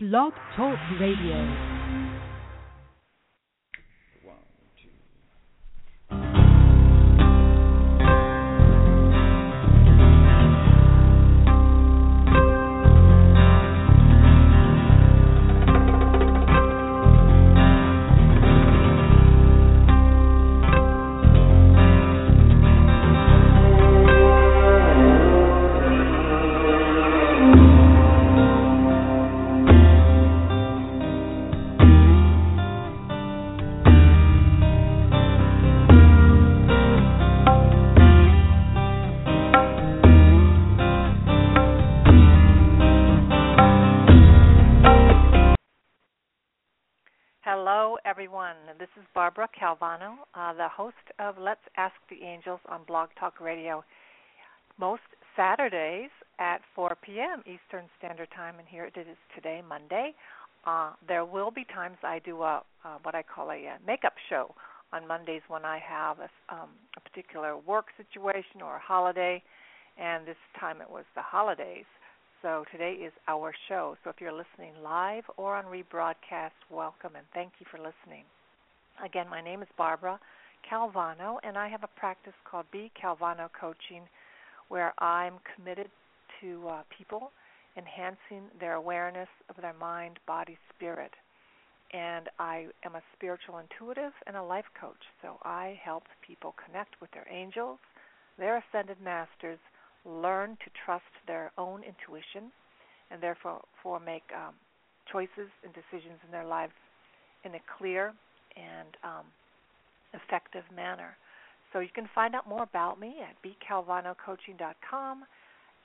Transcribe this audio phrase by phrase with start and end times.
[0.00, 1.77] Blog Talk Radio.
[48.18, 53.40] This is Barbara Calvano, uh, the host of Let's Ask the Angels on Blog Talk
[53.40, 53.84] Radio.
[54.76, 55.02] Most
[55.36, 56.10] Saturdays
[56.40, 57.42] at 4 p.m.
[57.46, 60.16] Eastern Standard Time, and here it is today, Monday.
[60.66, 64.14] Uh, there will be times I do a uh, what I call a, a makeup
[64.28, 64.52] show
[64.92, 69.40] on Mondays when I have a, um, a particular work situation or a holiday,
[69.96, 71.86] and this time it was the holidays.
[72.42, 73.96] So today is our show.
[74.04, 78.22] So if you're listening live or on rebroadcast, welcome and thank you for listening.
[79.04, 80.20] Again, my name is Barbara
[80.70, 84.02] Calvano, and I have a practice called B Calvano Coaching,
[84.68, 85.88] where I'm committed
[86.40, 87.32] to uh, people
[87.76, 91.12] enhancing their awareness of their mind, body, spirit.
[91.92, 97.00] And I am a spiritual intuitive and a life coach, so I help people connect
[97.00, 97.80] with their angels,
[98.38, 99.58] their ascended masters,
[100.08, 102.50] learn to trust their own intuition,
[103.10, 104.54] and therefore for make um,
[105.10, 106.72] choices and decisions in their lives
[107.44, 108.12] in a clear
[108.56, 109.26] and um,
[110.14, 111.16] effective manner.
[111.72, 115.24] So you can find out more about me at bcalvanocoaching.com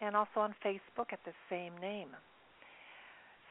[0.01, 2.09] and also on Facebook at the same name.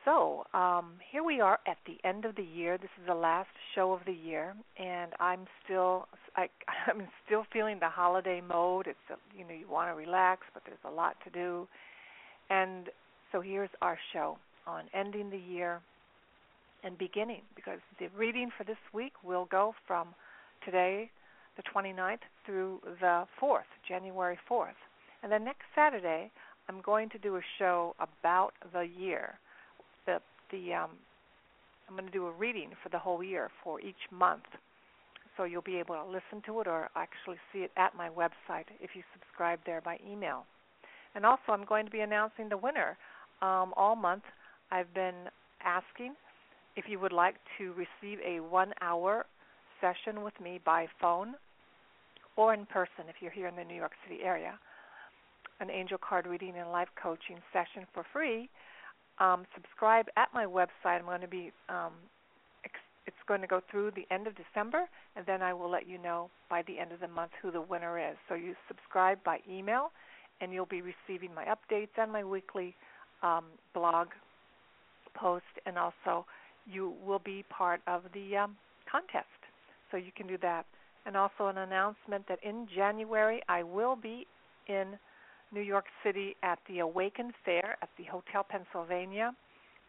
[0.04, 2.76] So um, here we are at the end of the year.
[2.76, 6.48] This is the last show of the year, and I'm still I,
[6.88, 8.86] I'm still feeling the holiday mode.
[8.88, 11.68] It's a, you know you want to relax, but there's a lot to do,
[12.50, 12.88] and
[13.30, 15.80] so here's our show on ending the year
[16.84, 20.08] and beginning because the reading for this week will go from
[20.64, 21.10] today,
[21.56, 24.78] the 29th, through the 4th, January 4th.
[25.22, 26.30] And then next Saturday,
[26.68, 29.38] I'm going to do a show about the year.
[30.52, 30.90] The um,
[31.88, 34.44] I'm going to do a reading for the whole year for each month.
[35.36, 38.66] So you'll be able to listen to it or actually see it at my website
[38.80, 40.44] if you subscribe there by email.
[41.14, 42.96] And also, I'm going to be announcing the winner
[43.40, 44.22] um, all month.
[44.70, 45.28] I've been
[45.64, 46.14] asking
[46.76, 49.26] if you would like to receive a one hour
[49.80, 51.34] session with me by phone
[52.36, 54.58] or in person if you're here in the New York City area,
[55.60, 58.48] an angel card reading and life coaching session for free,
[59.22, 60.98] um, subscribe at my website.
[60.98, 61.92] I'm going to be um,
[63.06, 65.98] it's going to go through the end of December, and then I will let you
[65.98, 68.16] know by the end of the month who the winner is.
[68.28, 69.90] So you subscribe by email,
[70.40, 72.74] and you'll be receiving my updates and my weekly
[73.22, 73.44] um,
[73.74, 74.08] blog
[75.14, 76.26] post, and also
[76.66, 78.56] you will be part of the um,
[78.90, 79.26] contest.
[79.90, 80.64] So you can do that.
[81.04, 84.26] And also an announcement that in January I will be
[84.68, 84.96] in
[85.52, 89.34] New York City at the Awaken Fair at the Hotel Pennsylvania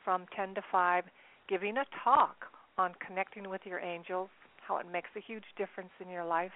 [0.03, 1.05] from 10 to 5,
[1.47, 2.45] giving a talk
[2.77, 4.29] on connecting with your angels,
[4.67, 6.51] how it makes a huge difference in your life,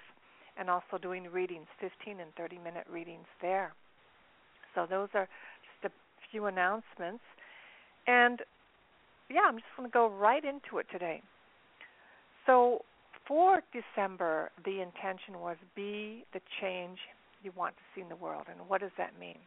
[0.58, 3.72] and also doing readings, 15 and 30 minute readings there.
[4.74, 5.28] So those are
[5.62, 7.22] just a few announcements.
[8.06, 8.40] And
[9.30, 11.22] yeah, I'm just going to go right into it today.
[12.46, 12.82] So,
[13.26, 16.98] for December, the intention was be the change
[17.42, 18.46] you want to see in the world.
[18.50, 19.38] And what does that mean?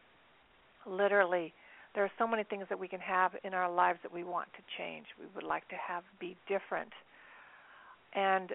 [0.86, 1.52] Literally,
[1.94, 4.48] there are so many things that we can have in our lives that we want
[4.54, 5.06] to change.
[5.18, 6.92] We would like to have be different.
[8.14, 8.50] And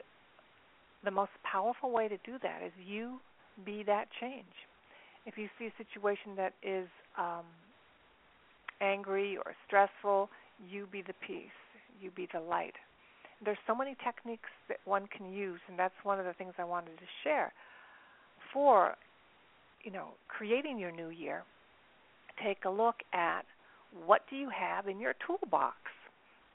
[1.03, 3.19] the most powerful way to do that is you
[3.65, 4.45] be that change.
[5.25, 6.87] If you see a situation that is
[7.17, 7.45] um,
[8.81, 10.29] angry or stressful,
[10.69, 11.57] you be the peace,
[12.01, 12.73] you be the light.
[13.43, 16.63] There's so many techniques that one can use, and that's one of the things I
[16.63, 17.53] wanted to share.
[18.51, 18.95] For,
[19.83, 21.43] you know, creating your new year,
[22.43, 23.45] take a look at
[24.05, 25.77] what do you have in your toolbox,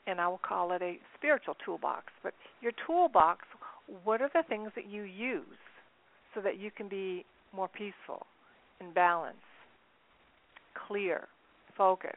[0.06, 2.06] and I will call it a spiritual toolbox.
[2.22, 3.40] But your toolbox,
[4.04, 5.44] what are the things that you use
[6.34, 7.24] so that you can be
[7.54, 8.26] more peaceful,
[8.80, 9.36] in balance,
[10.88, 11.28] clear,
[11.76, 12.16] focused,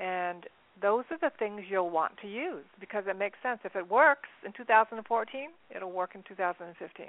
[0.00, 0.44] and
[0.80, 3.58] those are the things you'll want to use because it makes sense.
[3.64, 7.06] If it works in 2014, it'll work in 2015.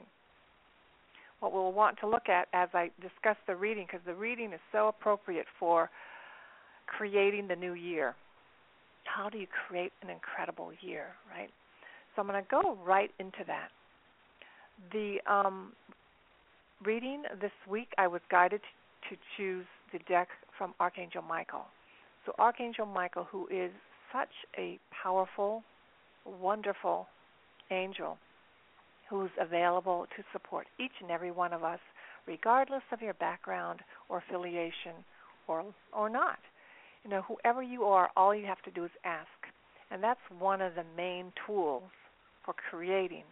[1.39, 4.59] What we'll want to look at as I discuss the reading, because the reading is
[4.71, 5.89] so appropriate for
[6.87, 8.15] creating the new year.
[9.05, 11.49] how do you create an incredible year, right?
[12.15, 13.69] So I'm going to go right into that.
[14.91, 15.73] The um,
[16.85, 18.61] reading this week, I was guided
[19.09, 20.27] to choose the deck
[20.57, 21.65] from Archangel Michael.
[22.25, 23.71] So, Archangel Michael, who is
[24.13, 25.63] such a powerful,
[26.25, 27.07] wonderful
[27.71, 28.17] angel
[29.09, 31.79] who's available to support each and every one of us,
[32.27, 34.93] regardless of your background or affiliation
[35.47, 36.39] or or not.
[37.03, 39.27] You know, whoever you are, all you have to do is ask.
[39.91, 41.83] And that's one of the main tools
[42.45, 43.23] for creating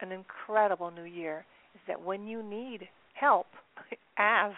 [0.00, 3.46] an incredible new year is that when you need help,
[4.18, 4.56] ask.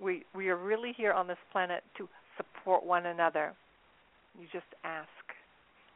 [0.00, 3.52] We we are really here on this planet to support one another.
[4.38, 5.17] You just ask.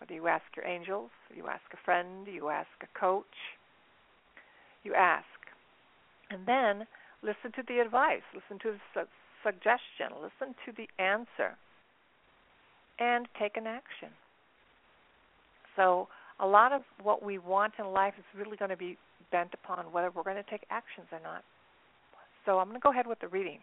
[0.02, 3.25] Whether you ask your angels, you ask a friend, you ask a coach,
[4.82, 5.25] you ask.
[6.28, 6.88] And then
[7.22, 11.56] listen to the advice, listen to the su- suggestion, listen to the answer,
[12.99, 14.08] and take an action.
[15.76, 16.08] So,
[16.40, 18.98] a lot of what we want in life is really going to be
[19.31, 21.44] bent upon whether we're going to take actions or not.
[22.44, 23.60] So, I'm going to go ahead with the reading.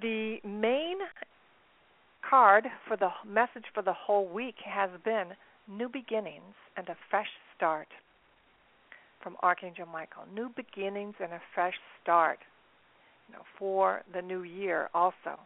[0.00, 0.96] The main
[2.28, 5.28] card for the message for the whole week has been
[5.68, 7.88] new beginnings and a fresh start
[9.22, 10.24] from Archangel Michael.
[10.34, 12.38] New beginnings and a fresh start
[13.28, 15.38] you know, for the new year also.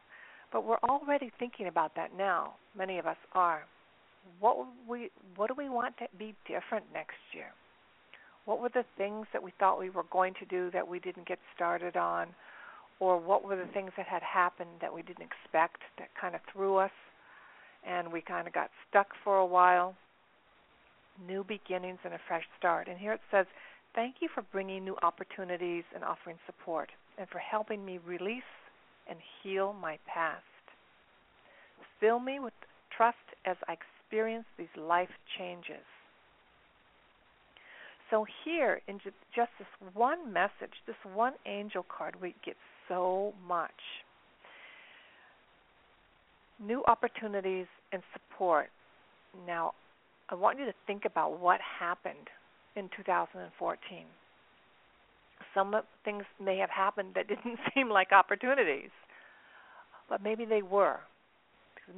[0.52, 2.54] But we're already thinking about that now.
[2.76, 3.64] Many of us are.
[4.40, 7.52] What we what do we want to be different next year?
[8.44, 11.28] What were the things that we thought we were going to do that we didn't
[11.28, 12.28] get started on?
[13.00, 16.40] Or what were the things that had happened that we didn't expect that kind of
[16.52, 16.90] threw us
[17.86, 19.94] and we kind of got stuck for a while.
[21.26, 22.88] New beginnings and a fresh start.
[22.88, 23.46] And here it says,
[23.94, 28.42] Thank you for bringing new opportunities and offering support, and for helping me release
[29.08, 30.42] and heal my past.
[31.98, 32.52] Fill me with
[32.94, 33.16] trust
[33.46, 35.08] as I experience these life
[35.38, 35.84] changes.
[38.10, 42.56] So, here in just this one message, this one angel card, we get
[42.88, 43.70] so much.
[46.60, 48.68] New opportunities and support.
[49.46, 49.72] Now,
[50.28, 52.28] I want you to think about what happened
[52.74, 54.04] in 2014.
[55.54, 55.74] Some
[56.04, 58.90] things may have happened that didn't seem like opportunities,
[60.08, 60.98] but maybe they were.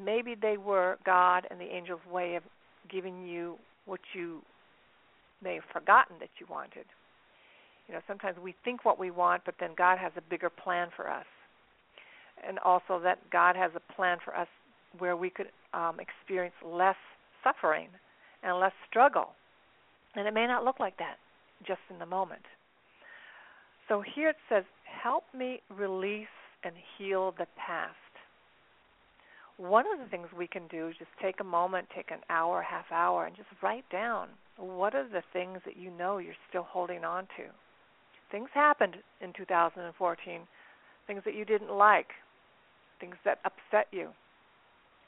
[0.04, 2.42] Maybe they were God and the angel's way of
[2.90, 3.56] giving you
[3.86, 4.42] what you
[5.42, 6.84] may have forgotten that you wanted.
[7.88, 10.88] You know, sometimes we think what we want, but then God has a bigger plan
[10.94, 11.24] for us.
[12.46, 14.46] And also that God has a plan for us
[14.98, 16.96] where we could um, experience less
[17.42, 17.88] suffering
[18.42, 19.30] and less struggle.
[20.14, 21.16] And it may not look like that
[21.66, 22.42] just in the moment.
[23.88, 24.64] So here it says,
[25.02, 26.26] Help me release
[26.64, 27.94] and heal the past.
[29.56, 32.62] One of the things we can do is just take a moment, take an hour,
[32.62, 36.66] half hour, and just write down what are the things that you know you're still
[36.68, 37.44] holding on to
[38.30, 40.40] things happened in 2014,
[41.06, 42.08] things that you didn't like,
[43.00, 44.08] things that upset you,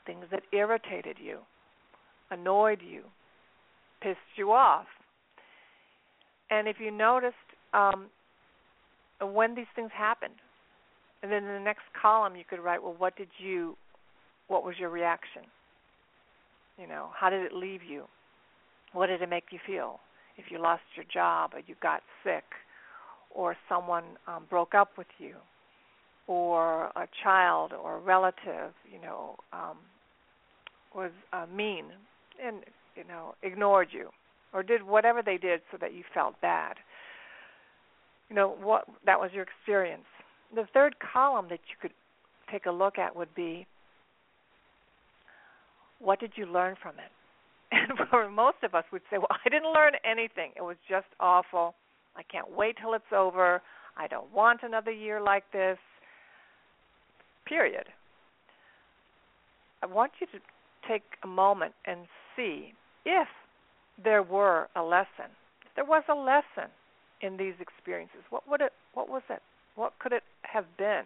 [0.06, 1.38] things that irritated you,
[2.30, 3.02] annoyed you,
[4.02, 4.86] pissed you off.
[6.50, 7.34] And if you noticed
[7.74, 8.06] um,
[9.20, 10.34] when these things happened,
[11.22, 13.76] and then in the next column you could write, well, what did you,
[14.48, 15.42] what was your reaction?
[16.78, 18.04] You know, how did it leave you?
[18.92, 20.00] What did it make you feel?
[20.38, 22.44] If you lost your job or you got sick,
[23.30, 25.34] or someone um, broke up with you,
[26.26, 29.76] or a child or a relative, you know, um,
[30.94, 31.84] was uh, mean
[32.44, 32.58] and
[32.96, 34.10] you know ignored you,
[34.52, 36.74] or did whatever they did so that you felt bad.
[38.28, 40.04] You know what that was your experience.
[40.54, 41.92] The third column that you could
[42.50, 43.66] take a look at would be
[46.00, 47.12] what did you learn from it?
[47.72, 50.50] And for most of us, we'd say, well, I didn't learn anything.
[50.56, 51.74] It was just awful.
[52.16, 53.62] I can't wait till it's over.
[53.96, 55.78] I don't want another year like this.
[57.46, 57.84] Period.
[59.82, 60.38] I want you to
[60.88, 62.00] take a moment and
[62.36, 62.72] see
[63.04, 63.28] if
[64.02, 65.30] there were a lesson.
[65.66, 66.70] If there was a lesson
[67.22, 69.42] in these experiences, what would it what was it?
[69.74, 71.04] What could it have been?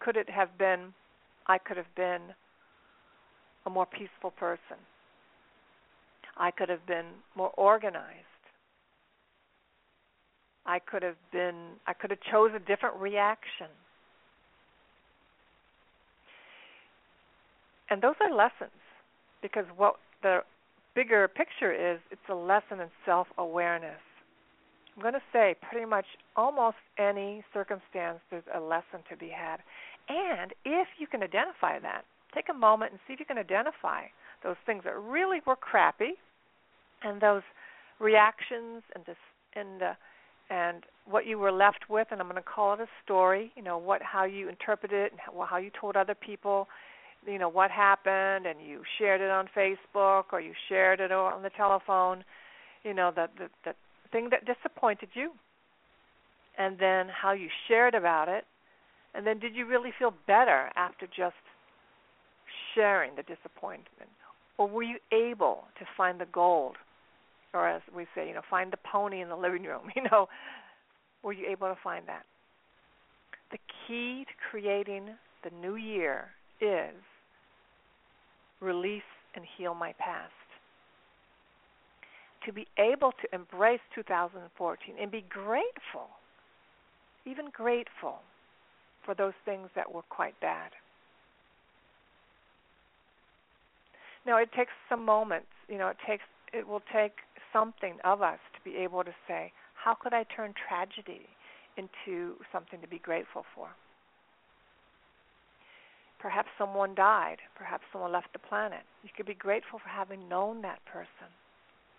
[0.00, 0.94] Could it have been
[1.46, 2.34] I could have been
[3.66, 4.76] a more peaceful person.
[6.36, 7.06] I could have been
[7.36, 8.33] more organized.
[10.66, 13.68] I could have been I could have chose a different reaction.
[17.90, 18.80] And those are lessons
[19.42, 20.40] because what the
[20.94, 24.00] bigger picture is it's a lesson in self-awareness.
[24.96, 26.06] I'm going to say pretty much
[26.36, 29.58] almost any circumstance there's a lesson to be had.
[30.08, 32.04] And if you can identify that,
[32.34, 34.06] Take a moment and see if you can identify
[34.42, 36.14] those things that really were crappy
[37.02, 37.42] and those
[38.00, 39.16] reactions and this
[39.54, 39.92] and uh,
[40.50, 43.62] and what you were left with and I'm going to call it a story, you
[43.62, 46.68] know, what how you interpreted it and how, how you told other people
[47.26, 51.42] you know what happened and you shared it on Facebook or you shared it on
[51.42, 52.24] the telephone,
[52.82, 53.74] you know the the, the
[54.12, 55.32] thing that disappointed you,
[56.58, 58.44] and then how you shared about it,
[59.14, 61.34] and then did you really feel better after just
[62.74, 64.10] sharing the disappointment,
[64.58, 66.76] or were you able to find the gold,
[67.54, 70.28] or as we say, you know, find the pony in the living room, you know,
[71.22, 72.24] were you able to find that?
[73.52, 75.10] The key to creating
[75.42, 76.26] the new year
[76.60, 76.94] is
[78.60, 79.02] release
[79.34, 80.32] and heal my past.
[82.46, 86.08] To be able to embrace 2014 and be grateful,
[87.24, 88.18] even grateful,
[89.04, 90.70] for those things that were quite bad.
[94.26, 97.12] Now it takes some moments, you know, it takes it will take
[97.54, 101.22] something of us to be able to say, how could I turn tragedy
[101.78, 103.68] into something to be grateful for?
[106.20, 107.36] Perhaps someone died.
[107.54, 108.80] Perhaps someone left the planet.
[109.02, 111.28] You could be grateful for having known that person.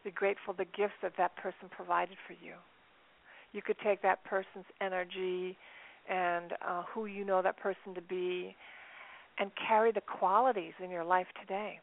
[0.04, 2.54] Be grateful the gifts that that person provided for you.
[3.54, 5.56] You could take that person's energy
[6.10, 8.56] and uh, who you know that person to be
[9.38, 11.80] and carry the qualities in your life today.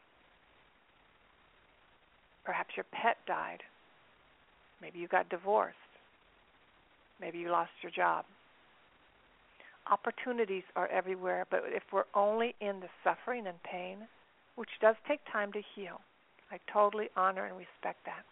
[2.45, 3.59] Perhaps your pet died.
[4.81, 5.77] Maybe you got divorced.
[7.21, 8.25] Maybe you lost your job
[9.91, 13.97] opportunities are everywhere, but if we're only in the suffering and pain,
[14.55, 15.99] which does take time to heal,
[16.51, 18.23] I totally honor and respect that.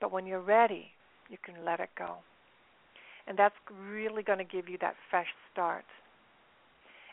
[0.00, 0.86] But when you're ready,
[1.30, 2.16] you can let it go.
[3.26, 3.54] And that's
[3.88, 5.84] really going to give you that fresh start.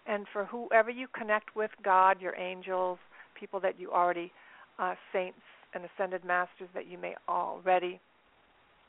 [0.08, 2.98] And for whoever you connect with, God, your angels,
[3.40, 4.32] people that you already,
[4.80, 5.38] uh, saints
[5.74, 8.00] and ascended masters that you may already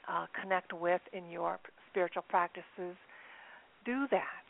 [0.09, 1.59] uh, connect with in your
[1.91, 2.97] spiritual practices,
[3.85, 4.45] do that.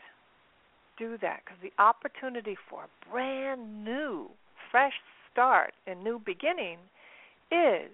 [0.99, 4.29] Do that because the opportunity for a brand new,
[4.71, 4.93] fresh
[5.33, 6.79] start and new beginning
[7.51, 7.91] is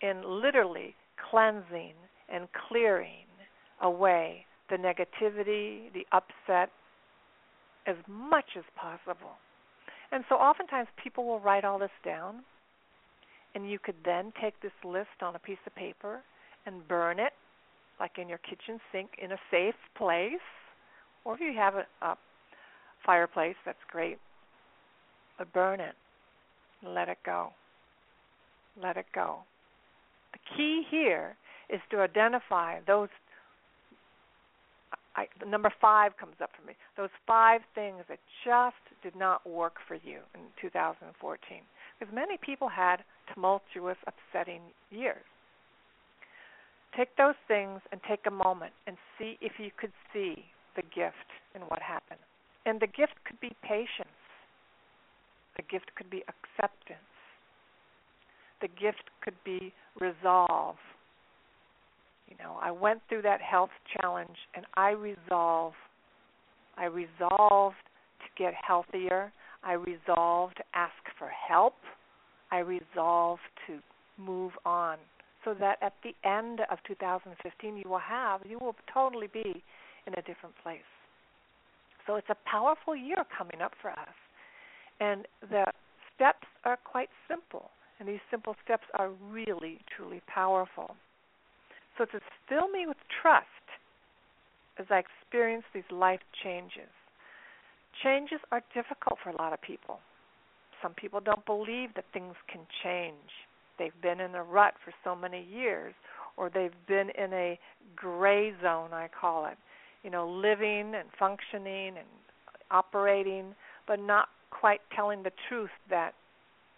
[0.00, 0.94] in literally
[1.30, 1.94] cleansing
[2.32, 3.26] and clearing
[3.82, 6.70] away the negativity, the upset,
[7.86, 9.32] as much as possible.
[10.10, 12.42] And so oftentimes people will write all this down,
[13.54, 16.20] and you could then take this list on a piece of paper
[16.66, 17.32] and burn it
[18.00, 20.34] like in your kitchen sink in a safe place,
[21.24, 22.16] or if you have a, a
[23.04, 24.18] fireplace, that's great.
[25.38, 25.94] But burn it.
[26.86, 27.50] Let it go.
[28.80, 29.38] Let it go.
[30.32, 31.36] The key here
[31.70, 33.08] is to identify those.
[35.16, 36.74] I, number five comes up for me.
[36.96, 41.38] Those five things that just did not work for you in 2014.
[41.98, 42.96] Because many people had
[43.32, 45.24] tumultuous, upsetting years.
[46.96, 50.44] Take those things and take a moment and see if you could see
[50.76, 52.20] the gift in what happened.
[52.66, 54.08] And the gift could be patience.
[55.56, 56.98] The gift could be acceptance.
[58.60, 60.76] The gift could be resolve.
[62.28, 65.76] You know, I went through that health challenge and I resolved
[66.76, 67.76] I resolved
[68.20, 69.32] to get healthier.
[69.62, 71.74] I resolved to ask for help.
[72.54, 73.80] I resolve to
[74.16, 74.98] move on
[75.44, 79.64] so that at the end of 2015 you will have you will totally be
[80.06, 80.86] in a different place.
[82.06, 84.14] So it's a powerful year coming up for us.
[85.00, 85.64] And the
[86.14, 90.94] steps are quite simple, and these simple steps are really truly powerful.
[91.98, 93.66] So to fill me with trust
[94.78, 96.92] as I experience these life changes.
[98.02, 99.98] Changes are difficult for a lot of people.
[100.84, 103.32] Some people don't believe that things can change.
[103.78, 105.94] They've been in a rut for so many years
[106.36, 107.58] or they've been in a
[107.96, 109.56] gray zone I call it.
[110.02, 112.06] You know living and functioning and
[112.70, 113.54] operating
[113.88, 116.12] but not quite telling the truth that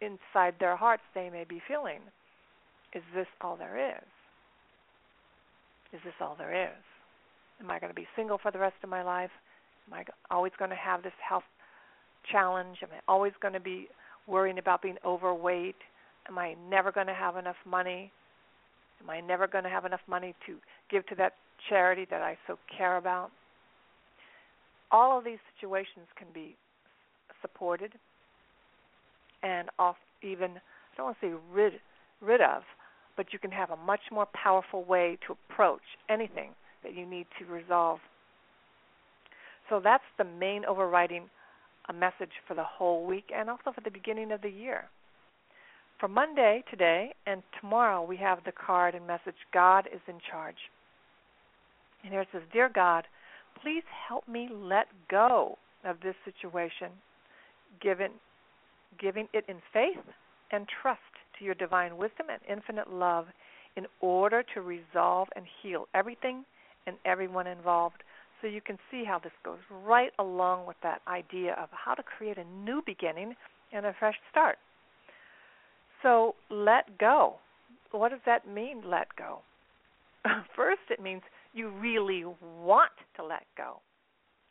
[0.01, 1.99] inside their hearts they may be feeling.
[2.95, 4.05] Is this all there is?
[5.93, 6.83] Is this all there is?
[7.61, 9.31] Am i going to be single for the rest of my life?
[9.91, 11.43] Am i always going to have this health
[12.31, 13.89] challenge am i always going to be
[14.27, 15.77] worrying about being overweight
[16.29, 18.11] Am I never going to have enough money?
[19.03, 20.57] Am I never going to have enough money to
[20.91, 21.35] give to that
[21.69, 23.31] charity that I so care about?
[24.91, 26.57] All of these situations can be
[27.43, 27.93] supported
[29.43, 31.75] and off even I don't want to say rid
[32.23, 32.63] rid of,
[33.17, 36.51] but you can have a much more powerful way to approach anything
[36.83, 37.99] that you need to resolve.
[39.69, 41.25] So that's the main overriding
[41.89, 44.85] a message for the whole week and also for the beginning of the year.
[45.99, 50.57] For Monday, today, and tomorrow, we have the card and message God is in charge.
[52.03, 53.05] And here it says Dear God,
[53.63, 56.91] please help me let go of this situation,
[57.81, 58.11] given,
[59.01, 60.05] giving it in faith
[60.53, 61.01] and trust
[61.39, 63.27] to your divine wisdom and infinite love
[63.77, 66.45] in order to resolve and heal everything
[66.87, 68.03] and everyone involved.
[68.41, 72.03] So you can see how this goes right along with that idea of how to
[72.03, 73.35] create a new beginning
[73.73, 74.59] and a fresh start.
[76.03, 77.37] So let go.
[77.93, 79.41] What does that mean, let go?
[80.57, 81.23] First, it means
[81.55, 82.25] you really
[82.63, 83.81] want to let go.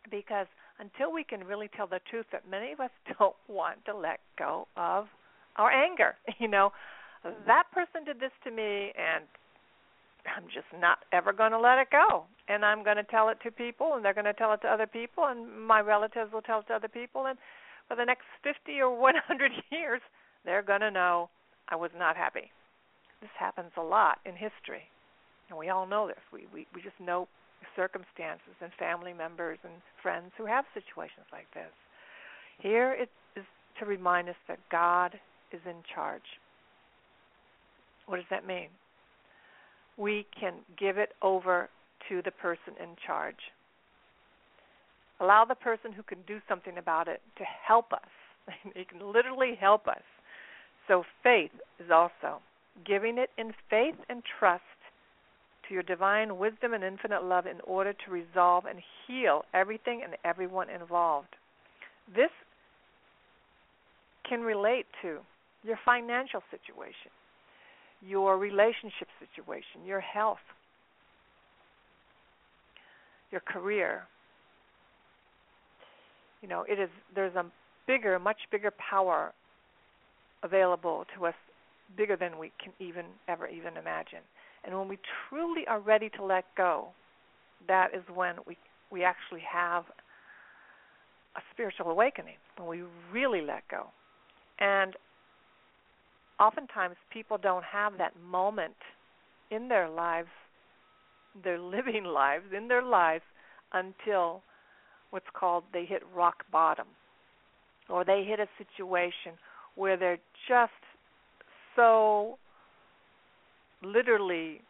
[0.10, 0.48] Because
[0.80, 2.89] until we can really tell the truth that many of us
[3.20, 5.08] don't want to let go of
[5.58, 6.15] our anger.
[6.39, 6.72] You know,
[7.48, 9.24] that person did this to me and
[10.25, 12.25] I'm just not ever going to let it go.
[12.47, 14.67] And I'm going to tell it to people and they're going to tell it to
[14.67, 17.37] other people and my relatives will tell it to other people and
[17.87, 20.01] for the next 50 or 100 years
[20.43, 21.29] they're going to know
[21.69, 22.51] I was not happy.
[23.21, 24.85] This happens a lot in history.
[25.49, 26.21] And we all know this.
[26.33, 27.27] We we we just know
[27.75, 31.71] circumstances and family members and friends who have situations like this.
[32.59, 33.45] Here it is
[33.79, 35.19] to remind us that God
[35.51, 36.39] is in charge.
[38.05, 38.69] What does that mean?
[39.97, 41.69] We can give it over
[42.09, 43.51] to the person in charge.
[45.19, 48.09] Allow the person who can do something about it to help us.
[48.75, 50.03] he can literally help us.
[50.88, 52.41] So faith is also
[52.85, 54.63] giving it in faith and trust
[55.67, 60.15] to your divine wisdom and infinite love in order to resolve and heal everything and
[60.24, 61.35] everyone involved.
[62.13, 62.29] This
[64.27, 65.19] can relate to
[65.63, 67.12] your financial situation,
[68.01, 70.43] your relationship situation, your health,
[73.36, 74.04] your career.
[76.42, 77.46] You know, it is there's a
[77.86, 79.34] bigger, much bigger power
[80.42, 81.34] available to us
[81.98, 84.24] bigger than we can even ever even imagine.
[84.63, 86.88] And when we truly are ready to let go,
[87.67, 88.58] that is when we
[88.89, 89.84] we actually have
[91.36, 93.88] a spiritual awakening, when we really let go.
[94.60, 94.95] And
[96.39, 98.80] oftentimes people don't have that moment
[99.52, 100.30] in their lives,
[101.43, 103.24] their living lives, in their lives
[103.74, 104.41] until
[105.12, 106.88] what's called they hit rock bottom.
[107.89, 109.38] Or they hit a situation
[109.76, 110.71] where they're just
[111.76, 112.38] so
[113.84, 114.62] literally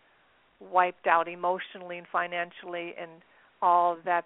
[0.59, 3.11] wiped out emotionally and financially and
[3.61, 4.25] all that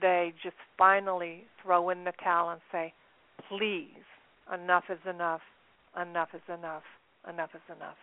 [0.00, 2.92] they just finally throw in the towel and say,
[3.48, 4.04] please,
[4.52, 5.40] enough is enough,
[6.00, 6.82] enough is enough,
[7.28, 7.96] enough is enough.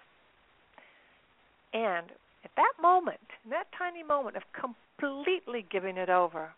[1.73, 2.07] And
[2.43, 6.51] at that moment, in that tiny moment of completely giving it over,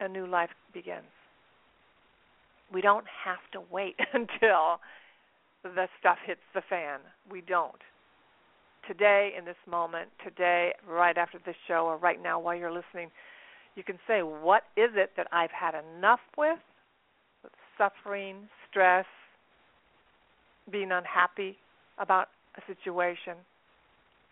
[0.00, 1.04] a new life begins.
[2.72, 4.80] We don't have to wait until
[5.62, 7.00] the stuff hits the fan.
[7.30, 7.80] We don't.
[8.86, 13.10] Today, in this moment, today, right after this show, or right now while you're listening,
[13.74, 16.58] you can say, What is it that I've had enough with?
[17.42, 19.06] with suffering, stress,
[20.70, 21.56] being unhappy
[21.98, 23.34] about a situation,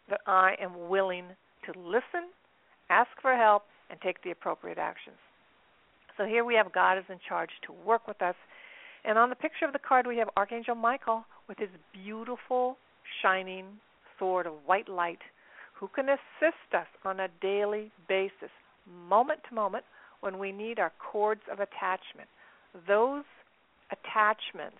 [0.08, 1.26] that I am willing
[1.66, 2.30] to listen,
[2.90, 5.16] ask for help, and take the appropriate actions.
[6.16, 8.36] So here we have God is in charge to work with us.
[9.04, 12.76] And on the picture of the card, we have Archangel Michael with his beautiful,
[13.22, 13.66] shining
[14.18, 15.18] sword of white light
[15.74, 18.50] who can assist us on a daily basis,
[19.08, 19.84] moment to moment,
[20.20, 22.28] when we need our cords of attachment.
[22.86, 23.24] Those
[23.90, 24.78] attachments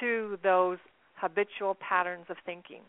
[0.00, 0.78] to those
[1.14, 2.80] habitual patterns of thinking,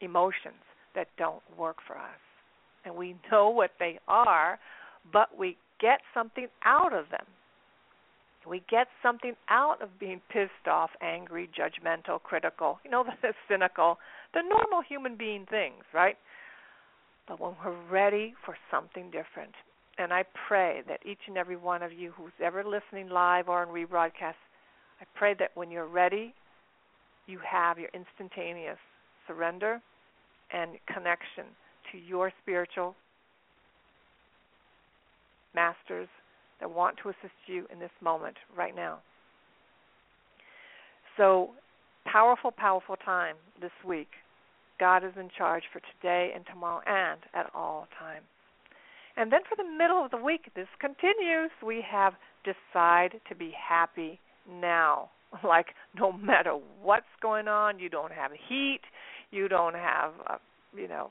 [0.00, 0.62] emotions
[0.94, 2.20] that don't work for us.
[2.84, 4.58] And we know what they are,
[5.12, 7.26] but we get something out of them.
[8.48, 13.98] We get something out of being pissed off, angry, judgmental, critical, you know, the cynical,
[14.32, 16.16] the normal human being things, right?
[17.28, 19.54] But when we're ready for something different,
[19.98, 23.62] and I pray that each and every one of you who's ever listening live or
[23.62, 24.40] on rebroadcast,
[25.00, 26.34] I pray that when you're ready,
[27.26, 28.78] you have your instantaneous
[29.26, 29.80] surrender
[30.52, 31.44] and connection
[31.92, 32.94] to your spiritual
[35.54, 36.08] masters
[36.60, 38.98] that want to assist you in this moment right now.
[41.16, 41.50] So,
[42.04, 44.08] powerful, powerful time this week.
[44.78, 48.24] God is in charge for today and tomorrow and at all times.
[49.16, 51.50] And then for the middle of the week, this continues.
[51.64, 55.10] We have decide to be happy now.
[55.44, 55.66] Like
[55.98, 58.80] no matter what's going on, you don't have heat,
[59.30, 60.36] you don't have, uh,
[60.76, 61.10] you know,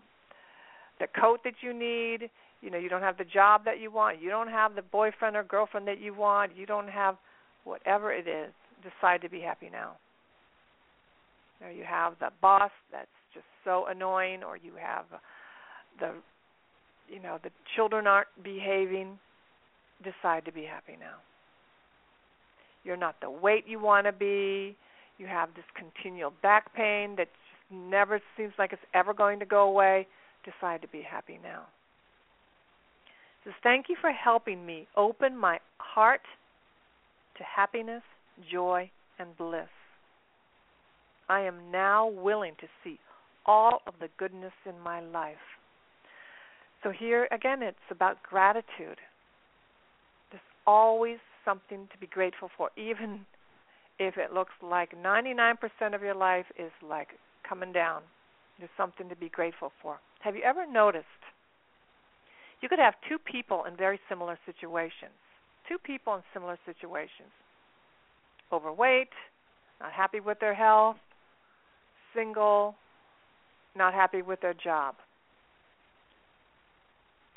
[1.00, 2.30] the coat that you need,
[2.62, 5.36] you know, you don't have the job that you want, you don't have the boyfriend
[5.36, 7.16] or girlfriend that you want, you don't have
[7.64, 8.52] whatever it is,
[8.84, 9.94] decide to be happy now.
[11.64, 15.06] Or you have the boss that's just so annoying or you have
[16.00, 16.14] the
[17.12, 19.18] you know, the children aren't behaving,
[20.04, 21.18] decide to be happy now.
[22.84, 24.76] You're not the weight you want to be.
[25.18, 29.46] You have this continual back pain that just never seems like it's ever going to
[29.46, 30.08] go away.
[30.46, 31.64] Decide to be happy now.
[33.44, 36.22] Says, thank you for helping me open my heart
[37.38, 38.04] to happiness,
[38.52, 39.68] joy, and bliss.
[41.30, 43.00] I am now willing to see
[43.46, 45.36] all of the goodness in my life.
[46.84, 49.00] So here again, it's about gratitude.
[50.32, 53.26] There's always something to be grateful for, even
[54.00, 55.58] if it looks like 99%
[55.94, 57.10] of your life is like
[57.48, 58.02] coming down.
[58.58, 60.00] There's something to be grateful for.
[60.22, 61.06] Have you ever noticed?
[62.62, 65.16] You could have two people in very similar situations.
[65.68, 67.32] Two people in similar situations.
[68.52, 69.14] Overweight,
[69.80, 70.98] not happy with their health,
[72.14, 72.76] single,
[73.76, 74.96] not happy with their job.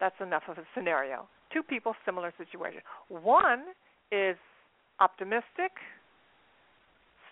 [0.00, 1.28] That's enough of a scenario.
[1.52, 2.80] Two people, similar situation.
[3.08, 3.62] One
[4.12, 4.36] is
[5.00, 5.72] optimistic,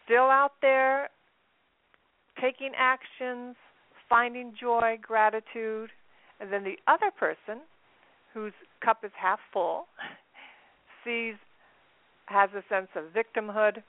[0.04, 1.10] still out there,
[2.40, 3.54] taking actions,
[4.08, 5.90] finding joy, gratitude,
[6.40, 7.60] and then the other person
[8.32, 9.86] whose cup is half full
[11.04, 11.34] sees
[12.26, 13.82] has a sense of victimhood,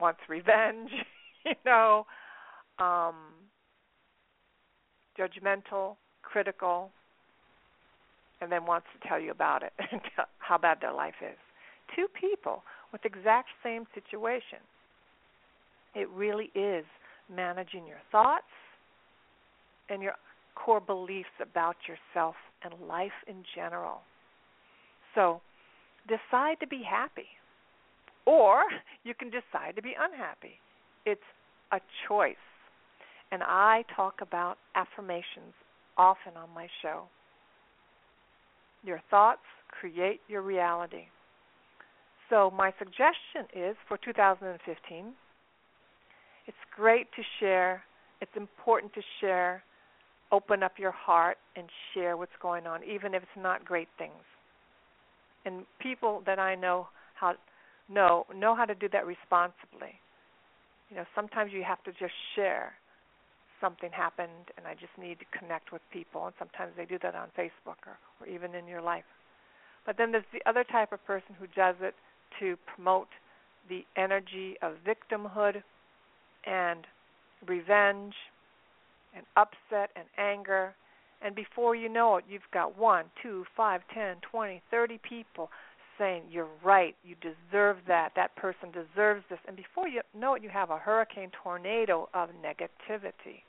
[0.00, 0.90] wants revenge,
[1.44, 2.06] you know,
[2.78, 3.14] um,
[5.18, 6.90] judgmental, critical,
[8.40, 10.00] and then wants to tell you about it and
[10.38, 11.38] how bad their life is.
[11.94, 14.58] Two people with exact same situation.
[15.94, 16.84] It really is
[17.34, 18.44] managing your thoughts
[19.88, 20.14] and your
[20.54, 24.00] core beliefs about yourself and life in general.
[25.14, 25.40] So,
[26.08, 27.26] decide to be happy.
[28.26, 28.62] Or
[29.04, 30.58] you can decide to be unhappy.
[31.06, 31.20] It's
[31.72, 32.36] a choice.
[33.30, 35.54] And I talk about affirmations
[35.96, 37.04] often on my show.
[38.82, 41.06] Your thoughts create your reality.
[42.30, 45.12] So, my suggestion is for 2015,
[46.46, 47.82] it's great to share,
[48.20, 49.62] it's important to share,
[50.32, 54.24] open up your heart and share what's going on, even if it's not great things.
[55.44, 57.34] And people that I know how
[57.88, 60.00] know know how to do that responsibly.
[60.90, 62.72] You know, sometimes you have to just share
[63.60, 66.26] something happened and I just need to connect with people.
[66.26, 69.08] And sometimes they do that on Facebook or, or even in your life.
[69.86, 71.94] But then there's the other type of person who does it
[72.40, 73.08] to promote
[73.68, 75.62] the energy of victimhood
[76.46, 76.86] and
[77.46, 78.14] revenge
[79.14, 80.74] and upset and anger.
[81.22, 85.50] And before you know it, you've got one, two, five, ten, twenty, thirty people
[85.98, 89.38] saying, You're right, you deserve that, that person deserves this.
[89.46, 93.42] And before you know it, you have a hurricane tornado of negativity.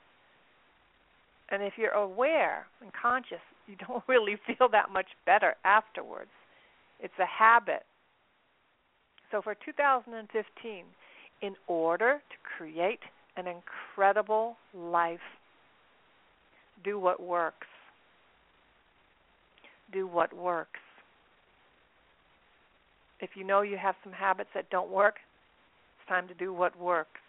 [1.50, 6.30] And if you're aware and conscious, you don't really feel that much better afterwards.
[7.00, 7.84] It's a habit.
[9.30, 10.84] So for 2015,
[11.42, 13.00] in order to create
[13.36, 15.18] an incredible life,
[16.84, 17.66] do what works.
[19.92, 20.80] Do what works.
[23.20, 25.16] If you know you have some habits that don't work,
[25.98, 27.20] it's time to do what works.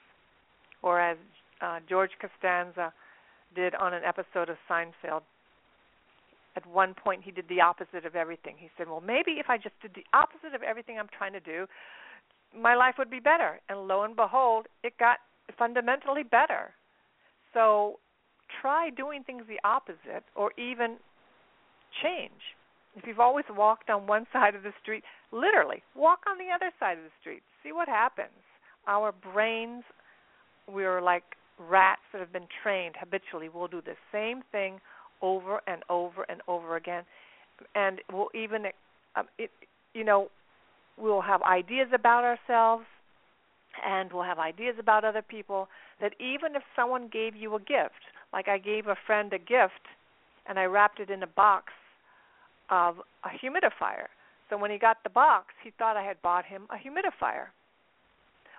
[0.83, 1.17] Or as
[1.61, 2.93] uh, George Costanza
[3.55, 5.21] did on an episode of Seinfeld.
[6.57, 8.55] At one point, he did the opposite of everything.
[8.57, 11.39] He said, Well, maybe if I just did the opposite of everything I'm trying to
[11.39, 11.67] do,
[12.57, 13.59] my life would be better.
[13.69, 15.19] And lo and behold, it got
[15.55, 16.73] fundamentally better.
[17.53, 17.99] So
[18.59, 20.97] try doing things the opposite or even
[22.01, 22.57] change.
[22.95, 26.71] If you've always walked on one side of the street, literally walk on the other
[26.79, 27.43] side of the street.
[27.61, 28.41] See what happens.
[28.87, 29.83] Our brains,
[30.67, 34.79] we're like rats that have been trained habitually We'll do the same thing
[35.21, 37.03] over and over and over again.
[37.75, 38.65] And we'll even
[39.15, 39.49] um, it,
[39.93, 40.29] you know
[40.97, 42.85] we'll have ideas about ourselves
[43.85, 45.67] and we'll have ideas about other people
[46.01, 48.01] that even if someone gave you a gift
[48.33, 49.85] like I gave a friend a gift
[50.47, 51.73] and I wrapped it in a box
[52.69, 54.07] of a humidifier.
[54.49, 57.47] So when he got the box he thought I had bought him a humidifier.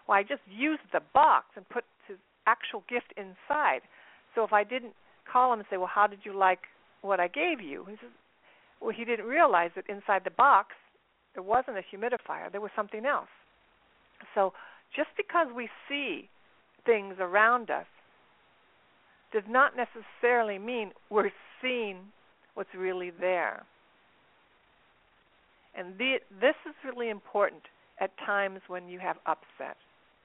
[0.07, 2.17] Well I just used the box and put his
[2.47, 3.81] actual gift inside.
[4.35, 4.95] So if I didn't
[5.31, 6.61] call him and say, "Well, how did you like
[7.03, 8.11] what I gave you?" He says,
[8.81, 10.75] "Well, he didn't realize that inside the box
[11.35, 12.51] there wasn't a humidifier.
[12.51, 13.29] There was something else."
[14.35, 14.53] So
[14.95, 16.29] just because we see
[16.85, 17.87] things around us
[19.33, 21.99] does not necessarily mean we're seeing
[22.55, 23.65] what's really there.
[25.75, 27.63] And the, this is really important
[28.01, 29.77] at times when you have upset.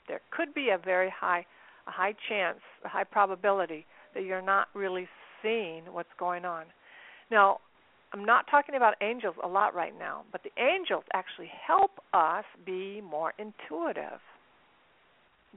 [0.07, 1.45] There could be a very high
[1.85, 5.07] a high chance, a high probability that you're not really
[5.41, 6.65] seeing what's going on.
[7.31, 7.59] Now,
[8.13, 12.45] I'm not talking about angels a lot right now, but the angels actually help us
[12.65, 14.19] be more intuitive.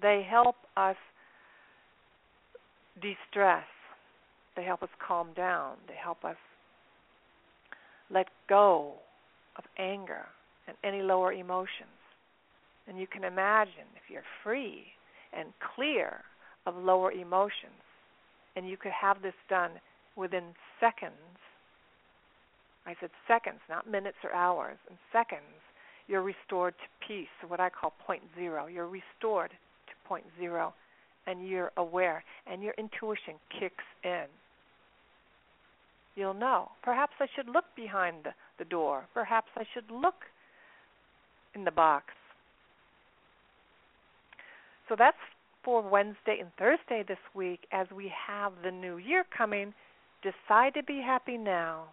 [0.01, 0.97] They help us
[3.03, 3.65] de stress,
[4.57, 6.37] they help us calm down, they help us
[8.11, 8.95] let go
[9.59, 10.25] of anger
[10.67, 11.91] and any lower emotions.
[12.89, 14.85] And you can imagine if you're free
[15.37, 16.23] and clear
[16.67, 17.83] of lower emotions,
[18.57, 19.73] and you could have this done
[20.17, 20.45] within
[20.81, 21.13] seconds.
[22.87, 24.79] I said seconds, not minutes or hours.
[24.91, 25.61] In seconds,
[26.09, 28.67] you're restored to peace, what I call point zero.
[28.67, 30.73] You're restored to point zero,
[31.27, 34.25] and you're aware, and your intuition kicks in.
[36.15, 36.71] You'll know.
[36.83, 39.05] Perhaps I should look behind the, the door.
[39.13, 40.15] Perhaps I should look
[41.55, 42.07] in the box.
[44.89, 45.17] So that's
[45.67, 49.75] for Wednesday and Thursday this week as we have the new year coming.
[50.23, 51.87] Decide to be happy now.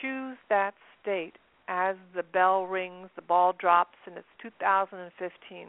[0.00, 1.32] Choose that state
[1.68, 5.68] as the bell rings, the ball drops, and it's 2015.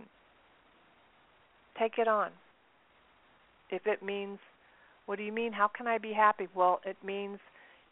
[1.80, 2.32] Take it on.
[3.70, 4.40] If it means,
[5.06, 5.54] what do you mean?
[5.54, 6.50] How can I be happy?
[6.54, 7.40] Well, it means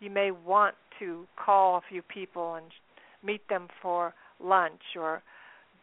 [0.02, 2.66] you may want to call a few people and
[3.24, 5.24] meet them for lunch or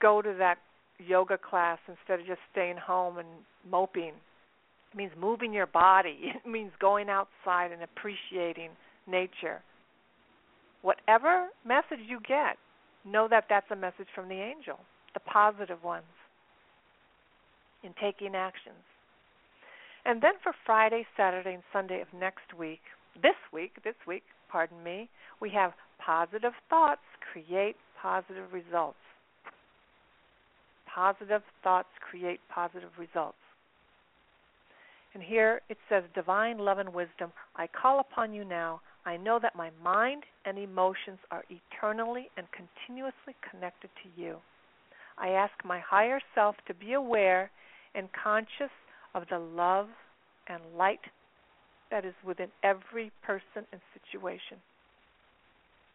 [0.02, 0.58] go to that
[0.98, 3.28] yoga class instead of just staying home and
[3.70, 4.12] moping.
[4.92, 6.32] It means moving your body.
[6.44, 8.70] It means going outside and appreciating
[9.06, 9.60] nature.
[10.82, 12.56] Whatever message you get,
[13.04, 14.78] know that that's a message from the angel,
[15.14, 16.04] the positive ones,
[17.82, 18.84] in taking actions.
[20.04, 22.80] And then for Friday, Saturday, and Sunday of next week,
[23.22, 25.08] this week, this week, pardon me,
[25.40, 27.00] we have positive thoughts
[27.32, 28.98] create positive results.
[30.94, 33.38] Positive thoughts create positive results.
[35.14, 38.80] And here it says, Divine love and wisdom, I call upon you now.
[39.06, 44.36] I know that my mind and emotions are eternally and continuously connected to you.
[45.18, 47.50] I ask my higher self to be aware
[47.94, 48.72] and conscious
[49.14, 49.88] of the love
[50.48, 51.00] and light
[51.90, 54.58] that is within every person and situation.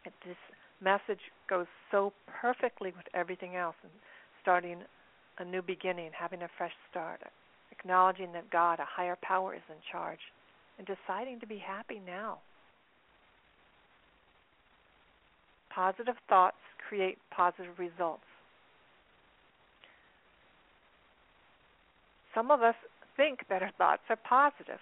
[0.04, 0.36] And this
[0.80, 3.92] message goes so perfectly with everything else and
[4.42, 4.78] starting
[5.38, 7.20] a new beginning, having a fresh start,
[7.72, 10.20] acknowledging that God, a higher power, is in charge,
[10.78, 12.38] and deciding to be happy now.
[15.74, 16.56] Positive thoughts
[16.88, 18.22] create positive results.
[22.34, 22.74] Some of us
[23.16, 24.80] think that our thoughts are positive.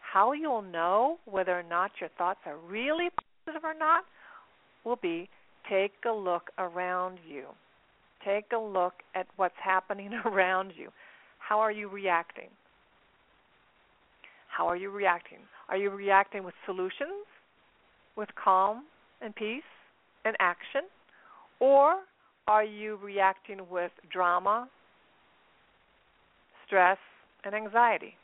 [0.00, 3.08] How you'll know whether or not your thoughts are really
[3.44, 4.04] positive or not
[4.84, 5.28] will be
[5.68, 7.46] take a look around you.
[8.24, 10.90] Take a look at what's happening around you.
[11.38, 12.48] How are you reacting?
[14.48, 15.38] How are you reacting?
[15.68, 17.26] Are you reacting with solutions,
[18.16, 18.84] with calm
[19.20, 19.62] and peace
[20.24, 20.82] and action?
[21.60, 21.96] Or
[22.48, 24.68] are you reacting with drama,
[26.66, 26.98] stress,
[27.44, 28.14] and anxiety?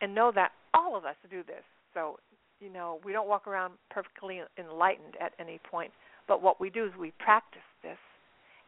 [0.00, 1.62] And know that all of us do this.
[1.94, 2.18] So,
[2.60, 5.92] you know, we don't walk around perfectly enlightened at any point,
[6.28, 7.98] but what we do is we practice this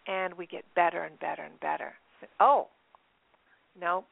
[0.06, 1.92] and we get better and better and better.
[2.40, 2.68] Oh,
[3.80, 4.04] no,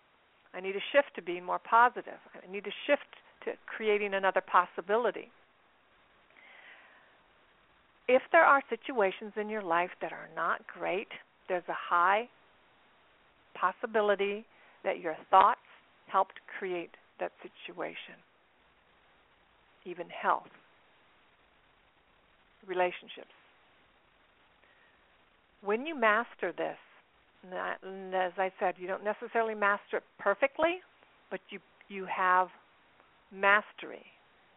[0.55, 2.21] I need a shift to be more positive.
[2.35, 3.03] I need a shift
[3.45, 5.31] to creating another possibility.
[8.09, 11.09] If there are situations in your life that are not great,
[11.49, 12.29] there's a high
[13.55, 14.45] possibility
[14.85, 15.61] that your thoughts
[16.07, 18.15] helped create that situation.
[19.85, 20.51] Even health,
[22.67, 23.36] relationships.
[25.67, 26.79] When you master this,
[27.43, 30.79] and as I said, you don't necessarily master it perfectly,
[31.31, 32.49] but you you have
[33.33, 34.05] mastery,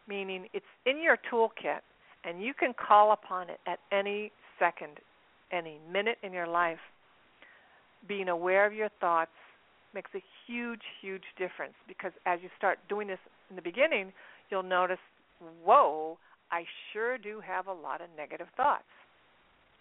[0.08, 1.82] meaning it's in your toolkit
[2.24, 5.00] and you can call upon it at any second,
[5.52, 6.80] any minute in your life.
[8.08, 9.32] Being aware of your thoughts,
[9.94, 13.20] makes a huge, huge difference because as you start doing this
[13.50, 14.14] in the beginning,
[14.50, 15.00] you'll notice,
[15.64, 16.18] whoa,
[16.52, 18.84] I sure do have a lot of negative thoughts.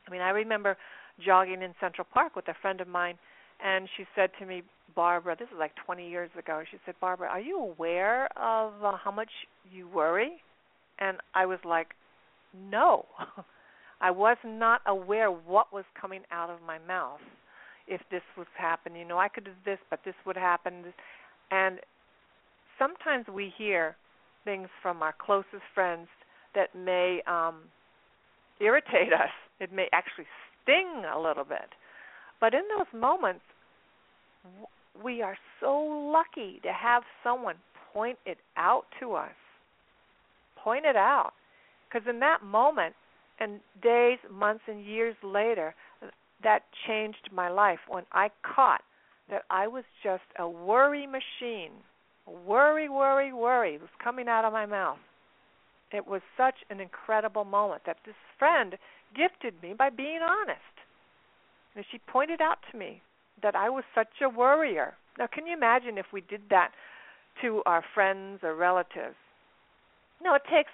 [0.06, 0.76] I mean, I remember
[1.24, 3.18] jogging in Central Park with a friend of mine,
[3.64, 4.62] and she said to me,
[4.94, 6.62] Barbara, this is like 20 years ago.
[6.70, 9.30] She said, Barbara, are you aware of uh, how much
[9.70, 10.42] you worry?
[10.98, 11.88] And I was like,
[12.70, 13.06] no.
[14.00, 17.20] I was not aware what was coming out of my mouth
[17.88, 19.02] if this was happening.
[19.02, 20.84] You know, I could do this, but this would happen.
[21.50, 21.80] And
[22.78, 23.96] sometimes we hear
[24.44, 26.06] things from our closest friends
[26.54, 27.62] that may um,
[28.60, 29.30] irritate us.
[29.60, 30.26] It may actually
[30.68, 31.74] sting a little bit.
[32.40, 33.42] But in those moments,
[35.02, 35.74] we are so
[36.12, 37.56] lucky to have someone
[37.92, 39.32] point it out to us.
[40.62, 41.32] Point it out.
[41.88, 42.94] Because in that moment,
[43.40, 45.74] and days, months, and years later,
[46.42, 48.82] that changed my life when I caught
[49.30, 51.72] that I was just a worry machine.
[52.26, 54.98] Worry, worry, worry was coming out of my mouth.
[55.92, 58.76] It was such an incredible moment that this friend
[59.14, 60.60] gifted me by being honest.
[61.74, 63.02] And she pointed out to me
[63.42, 64.94] that I was such a worrier.
[65.18, 66.72] Now, can you imagine if we did that
[67.42, 69.16] to our friends or relatives?
[70.22, 70.70] No, it takes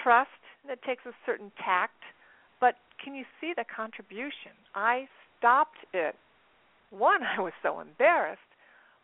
[0.00, 0.30] trust
[0.62, 2.02] and it takes a certain tact,
[2.60, 4.52] but can you see the contribution?
[4.74, 6.14] I stopped it.
[6.90, 8.40] One, I was so embarrassed,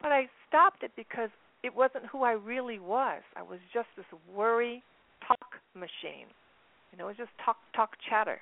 [0.00, 1.30] but I stopped it because
[1.62, 3.22] it wasn't who I really was.
[3.36, 4.82] I was just this worry
[5.26, 6.28] talk machine.
[6.94, 8.38] You know, it was just talk, talk, chatter.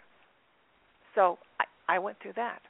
[1.15, 2.61] So I, I went through that.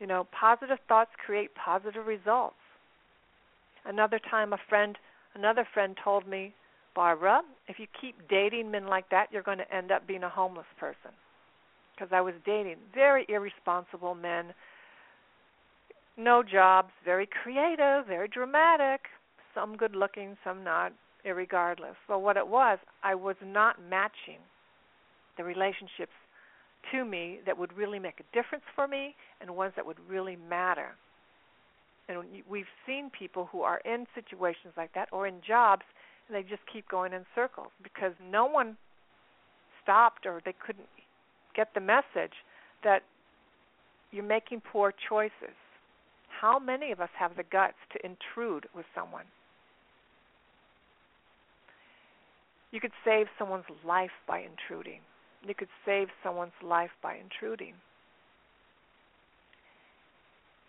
[0.00, 2.56] You know, positive thoughts create positive results.
[3.86, 4.98] Another time, a friend,
[5.36, 6.52] another friend told me,
[6.96, 10.28] Barbara, if you keep dating men like that, you're going to end up being a
[10.28, 11.12] homeless person.
[11.94, 14.46] Because I was dating very irresponsible men,
[16.16, 19.02] no jobs, very creative, very dramatic,
[19.54, 20.92] some good looking, some not,
[21.26, 21.94] irregardless.
[22.06, 24.38] So what it was, I was not matching
[25.36, 26.12] the relationships
[26.92, 30.36] to me that would really make a difference for me and ones that would really
[30.48, 30.90] matter.
[32.08, 35.82] And we've seen people who are in situations like that or in jobs
[36.26, 38.76] and they just keep going in circles because no one
[39.82, 40.88] stopped or they couldn't
[41.54, 42.32] get the message
[42.84, 43.02] that
[44.10, 45.56] you're making poor choices.
[46.40, 49.24] How many of us have the guts to intrude with someone?
[52.70, 55.00] You could save someone's life by intruding.
[55.46, 57.74] You could save someone's life by intruding.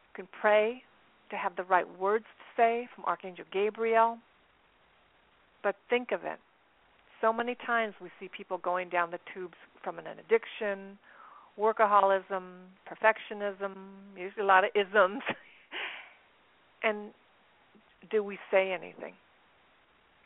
[0.10, 0.84] You can pray
[1.30, 4.18] to have the right words to say from Archangel Gabriel.
[5.64, 6.40] But think of it.
[7.22, 10.98] So many times we see people going down the tubes from an addiction,
[11.60, 12.44] workaholism,
[12.88, 13.74] perfectionism,
[14.16, 15.22] usually a lot of isms.
[16.84, 17.12] and
[18.10, 19.14] do we say anything?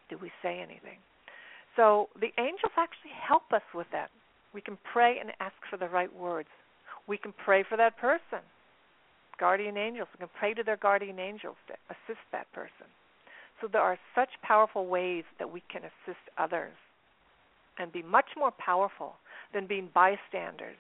[0.09, 0.99] Do we say anything?
[1.75, 4.09] So the angels actually help us with that.
[4.53, 6.49] We can pray and ask for the right words.
[7.07, 8.39] We can pray for that person.
[9.39, 10.07] Guardian angels.
[10.13, 12.87] We can pray to their guardian angels to assist that person.
[13.61, 16.73] So there are such powerful ways that we can assist others
[17.79, 19.13] and be much more powerful
[19.53, 20.77] than being bystanders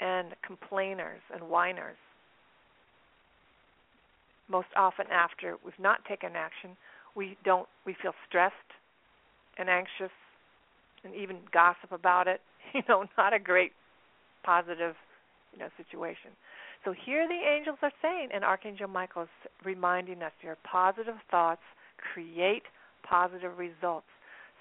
[0.00, 1.96] and complainers and whiners.
[4.48, 6.76] Most often after we've not taken action,
[7.14, 8.54] we don't we feel stressed
[9.58, 10.12] and anxious
[11.04, 12.40] and even gossip about it.
[12.74, 13.72] You know, not a great
[14.44, 14.96] positive,
[15.52, 16.30] you know, situation.
[16.84, 19.28] So here the angels are saying, and Archangel Michael is
[19.64, 21.62] reminding us your positive thoughts
[22.12, 22.64] create
[23.08, 24.06] positive results.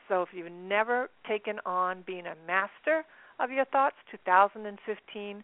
[0.07, 3.03] So if you've never taken on being a master
[3.39, 5.43] of your thoughts, 2015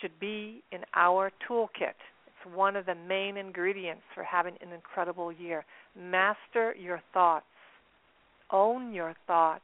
[0.00, 1.96] should be in our toolkit.
[2.26, 5.64] It's one of the main ingredients for having an incredible year.
[5.98, 7.46] Master your thoughts.
[8.50, 9.62] Own your thoughts.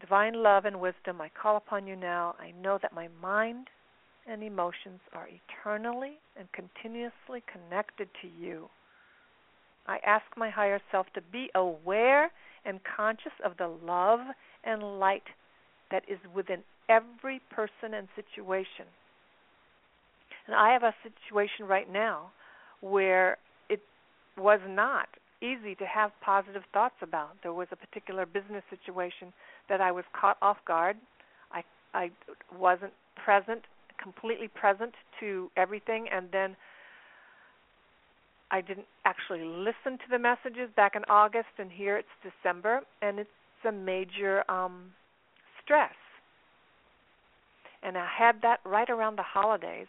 [0.00, 2.34] Divine love and wisdom, I call upon you now.
[2.38, 3.66] I know that my mind
[4.30, 8.68] and emotions are eternally and continuously connected to you.
[9.86, 12.30] I ask my higher self to be aware
[12.64, 14.20] and conscious of the love
[14.64, 15.22] and light
[15.90, 18.86] that is within every person and situation.
[20.46, 22.30] And I have a situation right now
[22.80, 23.38] where
[24.38, 25.08] was not
[25.40, 27.36] easy to have positive thoughts about.
[27.42, 29.32] There was a particular business situation
[29.68, 30.96] that I was caught off guard.
[31.52, 31.62] I
[31.94, 32.10] I
[32.56, 33.64] wasn't present
[34.02, 36.56] completely present to everything and then
[38.50, 43.18] I didn't actually listen to the messages back in August and here it's December and
[43.18, 43.30] it's
[43.66, 44.92] a major um
[45.62, 45.92] stress.
[47.82, 49.86] And I had that right around the holidays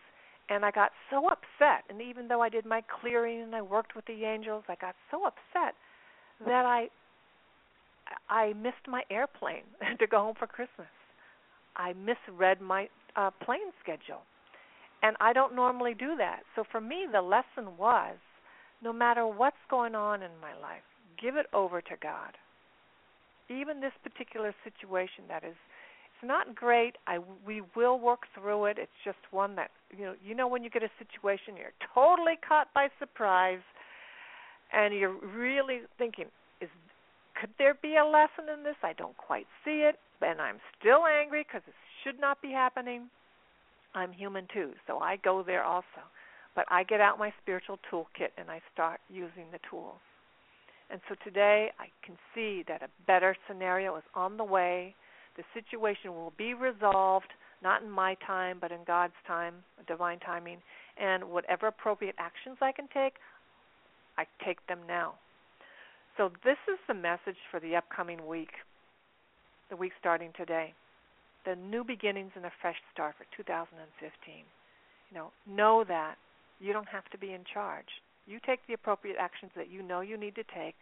[0.50, 3.96] and I got so upset and even though I did my clearing and I worked
[3.96, 5.76] with the angels, I got so upset
[6.46, 6.88] that I
[8.30, 9.64] I missed my airplane
[10.00, 10.88] to go home for Christmas.
[11.76, 14.22] I misread my uh, plane schedule.
[15.02, 16.42] And I don't normally do that.
[16.56, 18.18] So for me, the lesson was
[18.84, 20.84] no matter what's going on in my life,
[21.22, 22.36] give it over to God.
[23.50, 25.56] Even this particular situation that is
[26.24, 26.98] not great.
[27.08, 28.78] I we will work through it.
[28.80, 30.14] It's just one that you know.
[30.24, 33.62] You know when you get a situation, you're totally caught by surprise,
[34.72, 36.26] and you're really thinking,
[36.62, 36.70] "Is
[37.36, 38.76] could there be a lesson in this?
[38.84, 43.10] I don't quite see it, and I'm still angry because it should not be happening."
[43.96, 46.04] I'm human too, so I go there also.
[46.56, 50.00] But I get out my spiritual toolkit and I start using the tools.
[50.90, 54.96] And so today I can see that a better scenario is on the way.
[55.40, 57.32] The situation will be resolved,
[57.64, 59.54] not in my time, but in God's time,
[59.88, 60.58] divine timing.
[61.00, 63.14] And whatever appropriate actions I can take,
[64.18, 65.14] I take them now.
[66.18, 68.52] So this is the message for the upcoming week,
[69.70, 70.74] the week starting today.
[71.46, 74.44] The new beginnings and a fresh start for 2015.
[75.10, 76.16] You know, know that
[76.60, 77.88] you don't have to be in charge.
[78.28, 80.76] You take the appropriate actions that you know you need to take,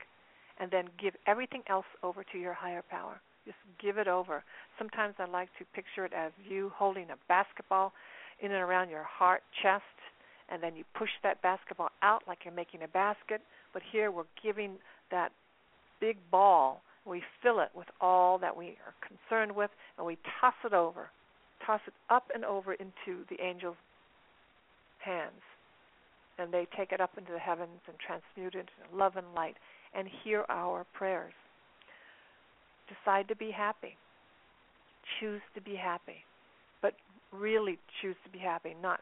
[0.59, 3.21] and then give everything else over to your higher power.
[3.47, 4.43] Just give it over.
[4.77, 7.93] Sometimes I like to picture it as you holding a basketball
[8.41, 9.83] in and around your heart, chest,
[10.49, 13.41] and then you push that basketball out like you're making a basket.
[13.73, 14.75] But here we're giving
[15.11, 15.31] that
[15.99, 20.53] big ball, we fill it with all that we are concerned with, and we toss
[20.63, 21.09] it over,
[21.65, 23.77] toss it up and over into the angel's
[24.99, 25.41] hands
[26.37, 29.55] and they take it up into the heavens and transmute it into love and light
[29.93, 31.33] and hear our prayers.
[32.87, 33.97] Decide to be happy.
[35.19, 36.23] Choose to be happy,
[36.81, 36.93] but
[37.31, 38.99] really choose to be happy, not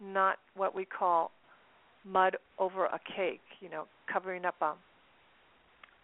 [0.00, 1.30] not what we call
[2.04, 4.74] mud over a cake, you know, covering up a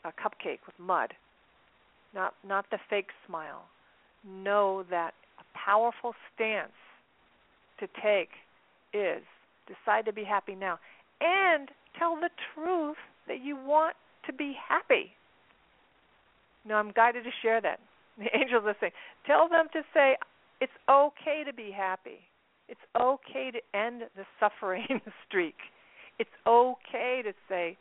[0.04, 1.12] a cupcake with mud.
[2.14, 3.64] Not not the fake smile.
[4.24, 6.72] Know that a powerful stance
[7.78, 8.30] to take
[8.92, 9.22] is
[9.70, 10.78] Decide to be happy now.
[11.20, 12.96] And tell the truth
[13.28, 13.94] that you want
[14.26, 15.12] to be happy.
[16.66, 17.80] Now, I'm guided to share that.
[18.18, 18.92] The angels are saying,
[19.26, 20.16] tell them to say,
[20.60, 22.20] it's okay to be happy.
[22.68, 25.56] It's okay to end the suffering streak.
[26.18, 27.76] It's okay to say,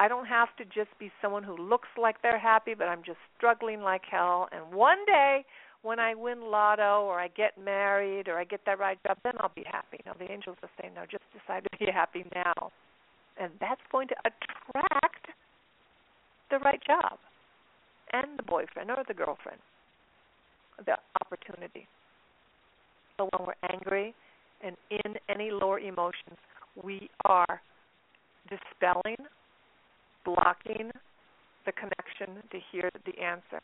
[0.00, 3.18] I don't have to just be someone who looks like they're happy, but I'm just
[3.36, 4.48] struggling like hell.
[4.50, 5.44] And one day,
[5.82, 9.34] when I win lotto or I get married or I get that right job, then
[9.40, 9.98] I'll be happy.
[10.06, 12.72] Now the angels are saying, no, just decide to be happy now.
[13.38, 15.28] And that's going to attract
[16.50, 17.18] the right job
[18.12, 19.58] and the boyfriend or the girlfriend,
[20.84, 21.86] the opportunity.
[23.16, 24.14] So when we're angry
[24.64, 26.38] and in any lower emotions,
[26.82, 27.60] we are
[28.48, 29.16] dispelling,
[30.24, 30.90] blocking
[31.66, 33.60] the connection to hear the answer.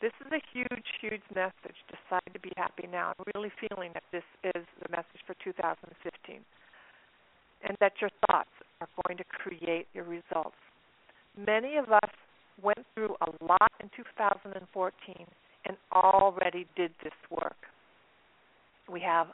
[0.00, 1.74] This is a huge, huge message.
[1.90, 3.14] Decide to be happy now.
[3.18, 6.40] I'm really feeling that this is the message for 2015.
[7.66, 10.54] And that your thoughts are going to create your results.
[11.36, 12.10] Many of us
[12.62, 15.26] went through a lot in 2014
[15.66, 17.56] and already did this work.
[18.90, 19.28] We have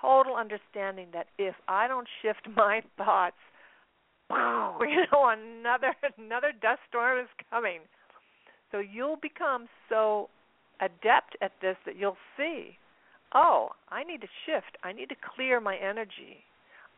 [0.00, 3.36] total understanding that if I don't shift my thoughts,
[4.28, 7.80] boom, you know, another another dust storm is coming.
[8.70, 10.28] So you'll become so
[10.80, 12.76] adept at this that you'll see,
[13.34, 14.76] oh, I need to shift.
[14.84, 16.44] I need to clear my energy.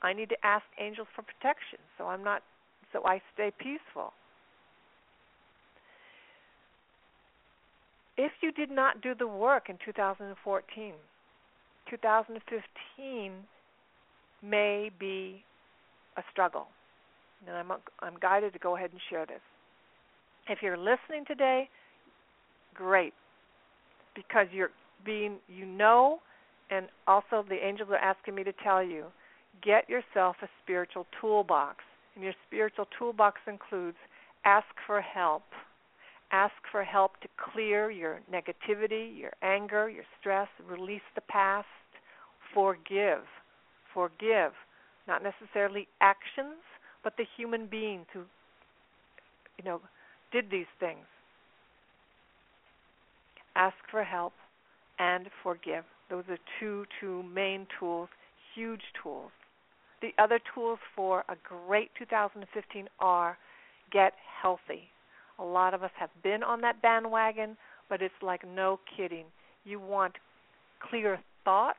[0.02, 2.42] I need to ask angels for protection so I'm not
[2.92, 4.12] so I stay peaceful.
[8.22, 10.92] If you did not do the work in 2014,
[11.88, 13.32] 2015
[14.42, 15.42] may be
[16.18, 16.66] a struggle.
[17.48, 19.40] And I'm I'm guided to go ahead and share this.
[20.50, 21.70] If you're listening today,
[22.74, 23.14] great.
[24.14, 26.18] Because you're being you know
[26.70, 29.06] and also the angels are asking me to tell you,
[29.64, 31.78] get yourself a spiritual toolbox.
[32.14, 33.96] And your spiritual toolbox includes
[34.44, 35.44] ask for help.
[36.32, 41.66] Ask for help to clear your negativity, your anger, your stress, release the past,
[42.54, 43.22] forgive.
[43.92, 44.52] Forgive.
[45.08, 46.62] Not necessarily actions,
[47.02, 48.20] but the human beings who
[49.58, 49.80] you know
[50.30, 51.04] did these things.
[53.56, 54.32] Ask for help
[55.00, 55.84] and forgive.
[56.08, 58.08] Those are two two main tools,
[58.54, 59.32] huge tools.
[60.00, 63.36] The other tools for a great 2015 are
[63.92, 64.88] get healthy.
[65.40, 67.56] A lot of us have been on that bandwagon,
[67.88, 69.24] but it's like no kidding.
[69.64, 70.14] You want
[70.80, 71.78] clear thoughts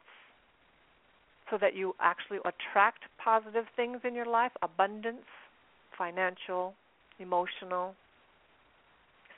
[1.49, 5.25] so that you actually attract positive things in your life abundance,
[5.97, 6.73] financial,
[7.19, 7.93] emotional,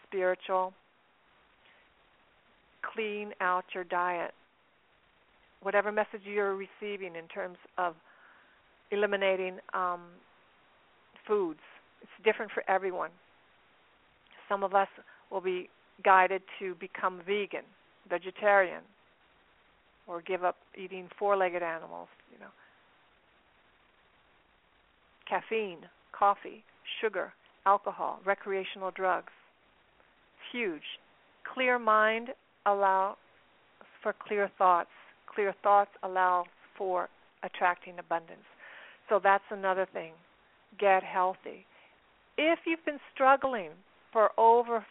[0.08, 0.74] spiritual.
[2.94, 4.32] Clean out your diet.
[5.62, 7.96] Whatever message you're receiving in terms of
[8.92, 10.02] eliminating um,
[11.28, 11.60] foods,
[12.02, 13.10] it's different for everyone.
[14.50, 14.88] Some of us
[15.32, 15.70] will be
[16.04, 17.66] guided to become vegan.
[18.10, 18.82] vegetarian,
[20.08, 22.52] or give up eating four-legged animals, you know.
[25.28, 26.64] Caffeine, coffee,
[27.02, 27.34] sugar,
[27.66, 29.32] alcohol, recreational drugs.
[30.36, 31.00] It's huge.
[31.54, 32.30] Clear mind
[32.66, 33.16] allows
[34.02, 34.90] for clear thoughts.
[35.34, 36.46] Clear thoughts allow
[36.78, 37.10] for
[37.44, 38.46] attracting abundance.
[39.10, 40.12] So that's another thing.
[40.80, 41.66] Get healthy.
[42.38, 43.72] If you've been struggling
[44.14, 44.86] for over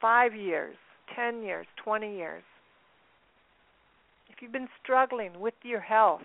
[0.00, 0.74] five years,
[1.14, 2.42] 10 years, 20 years,
[4.30, 6.22] if you've been struggling with your health,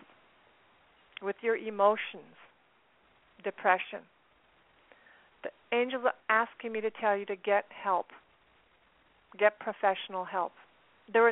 [1.22, 2.38] with your emotions,
[3.44, 4.00] depression,
[5.44, 8.08] the angels are asking me to tell you to get help,
[9.38, 10.54] get professional help.
[11.12, 11.32] There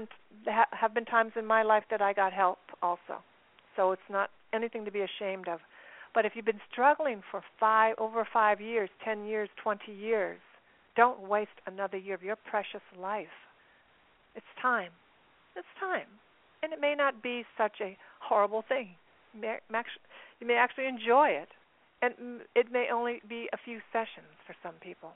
[0.71, 3.23] have been times in my life that I got help also,
[3.75, 5.59] so it's not anything to be ashamed of.
[6.13, 10.39] But if you've been struggling for five over five years, ten years, twenty years,
[10.95, 13.27] don't waste another year of your precious life.
[14.35, 14.91] It's time.
[15.55, 16.07] It's time.
[16.63, 18.89] And it may not be such a horrible thing.
[19.33, 21.49] You may, actually enjoy it.
[22.01, 25.11] And it may only be a few sessions for some people.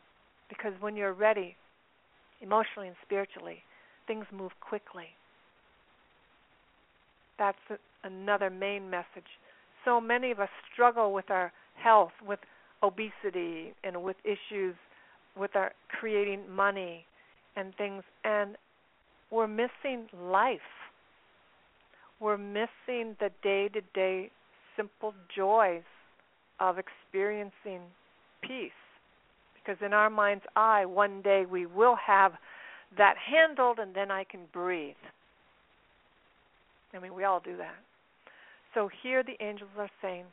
[0.49, 1.55] Because when you're ready,
[2.41, 3.63] emotionally and spiritually,
[4.07, 5.07] things move quickly.
[7.37, 7.57] That's
[8.03, 9.27] another main message.
[9.83, 12.39] So many of us struggle with our health, with
[12.81, 14.75] obesity, and with issues
[15.37, 17.05] with our creating money
[17.55, 18.57] and things, and
[19.31, 20.59] we're missing life.
[22.19, 24.31] We're missing the day to day
[24.77, 25.83] simple joys
[26.59, 27.81] of experiencing
[28.41, 28.71] peace.
[29.55, 32.33] Because in our mind's eye, one day we will have
[32.97, 34.95] that handled and then I can breathe.
[36.93, 37.75] I mean, we all do that.
[38.73, 40.25] So here the angels are saying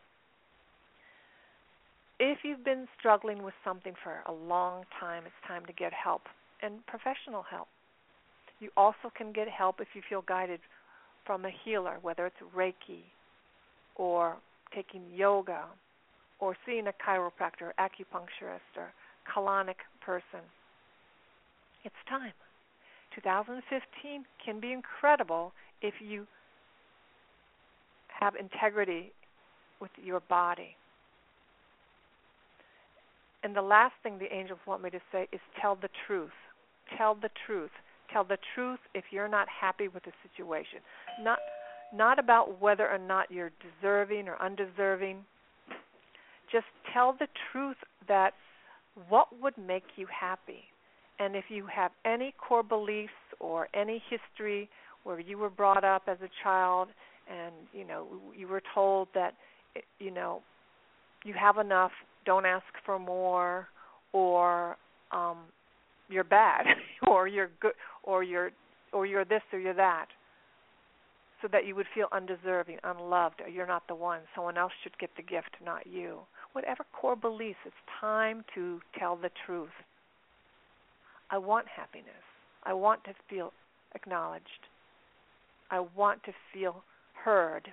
[2.30, 6.22] if you've been struggling with something for a long time, it's time to get help
[6.62, 7.66] and professional help.
[8.60, 10.60] You also can get help if you feel guided
[11.26, 13.02] from a healer, whether it's Reiki
[13.96, 14.36] or
[14.72, 15.64] taking yoga
[16.38, 18.92] or seeing a chiropractor, acupuncturist, or
[19.34, 20.46] colonic person.
[21.84, 22.32] It's time.
[23.16, 25.52] 2015 can be incredible
[25.82, 26.26] if you
[28.20, 29.12] have integrity
[29.80, 30.76] with your body.
[33.42, 36.30] And the last thing the angels want me to say is tell the truth.
[36.96, 37.70] Tell the truth.
[38.12, 40.78] Tell the truth if you're not happy with the situation.
[41.20, 41.38] Not
[41.94, 45.18] not about whether or not you're deserving or undeserving.
[46.50, 47.76] Just tell the truth
[48.08, 48.32] that
[49.08, 50.64] what would make you happy.
[51.18, 54.70] And if you have any core beliefs or any history
[55.04, 56.88] where you were brought up as a child
[57.30, 59.34] and you know you were told that
[59.98, 60.42] you know
[61.24, 61.92] you have enough
[62.24, 63.68] don't ask for more
[64.12, 64.76] or
[65.10, 65.38] um
[66.08, 66.66] you're bad
[67.08, 68.50] or you're good or you're
[68.92, 70.06] or you're this or you're that
[71.40, 74.20] so that you would feel undeserving unloved or you're not the one.
[74.34, 76.20] Someone else should get the gift not you.
[76.52, 79.70] Whatever core beliefs it's time to tell the truth.
[81.30, 82.06] I want happiness.
[82.64, 83.52] I want to feel
[83.94, 84.68] acknowledged.
[85.70, 86.84] I want to feel
[87.24, 87.68] heard.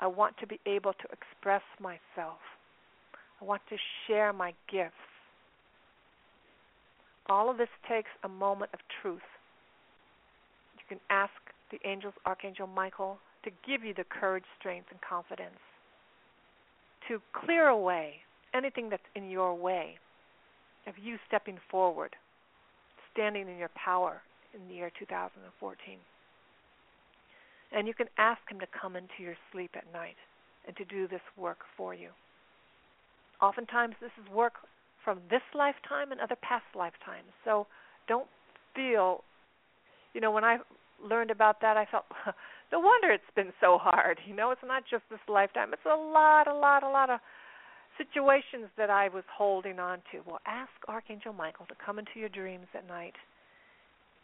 [0.00, 2.38] I want to be able to express myself.
[3.40, 3.76] I want to
[4.06, 4.94] share my gifts.
[7.28, 9.20] All of this takes a moment of truth.
[10.76, 11.32] You can ask
[11.70, 15.58] the angels, Archangel Michael, to give you the courage, strength, and confidence
[17.08, 18.14] to clear away
[18.54, 19.98] anything that's in your way
[20.86, 22.14] of you stepping forward,
[23.12, 24.22] standing in your power
[24.54, 25.96] in the year 2014.
[27.72, 30.16] And you can ask Him to come into your sleep at night
[30.66, 32.10] and to do this work for you.
[33.42, 34.54] Oftentimes, this is work
[35.04, 37.32] from this lifetime and other past lifetimes.
[37.44, 37.66] So
[38.06, 38.28] don't
[38.74, 39.24] feel,
[40.12, 40.58] you know, when I
[41.02, 42.04] learned about that, I felt,
[42.72, 44.18] no wonder it's been so hard.
[44.26, 47.20] You know, it's not just this lifetime, it's a lot, a lot, a lot of
[47.96, 50.20] situations that I was holding on to.
[50.26, 53.14] Well, ask Archangel Michael to come into your dreams at night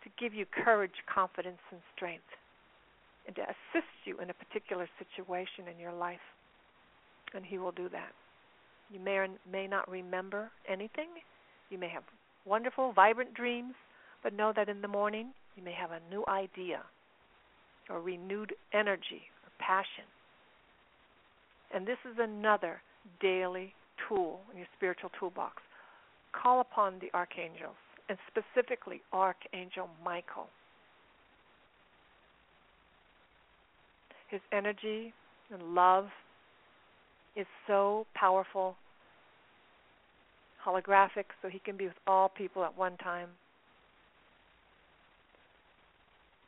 [0.04, 2.30] to give you courage, confidence, and strength
[3.26, 6.22] and to assist you in a particular situation in your life.
[7.34, 8.12] And He will do that.
[8.92, 11.08] You may or may not remember anything.
[11.70, 12.04] You may have
[12.44, 13.74] wonderful, vibrant dreams,
[14.22, 16.82] but know that in the morning you may have a new idea
[17.90, 20.04] or renewed energy or passion.
[21.74, 22.80] And this is another
[23.20, 23.74] daily
[24.08, 25.62] tool in your spiritual toolbox.
[26.32, 27.76] Call upon the archangels,
[28.08, 30.48] and specifically Archangel Michael
[34.28, 35.12] His energy
[35.52, 36.06] and love
[37.36, 38.76] is so powerful,
[40.64, 43.28] holographic, so he can be with all people at one time.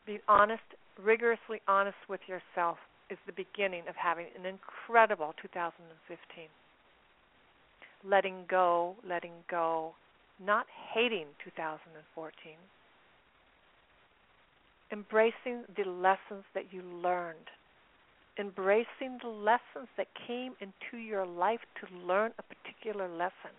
[0.07, 0.63] Be honest,
[1.03, 2.79] rigorously honest with yourself
[3.11, 6.45] is the beginning of having an incredible 2015.
[8.05, 9.95] Letting go, letting go,
[10.45, 12.53] not hating 2014.
[14.91, 17.51] Embracing the lessons that you learned.
[18.39, 23.55] Embracing the lessons that came into your life to learn a particular lesson.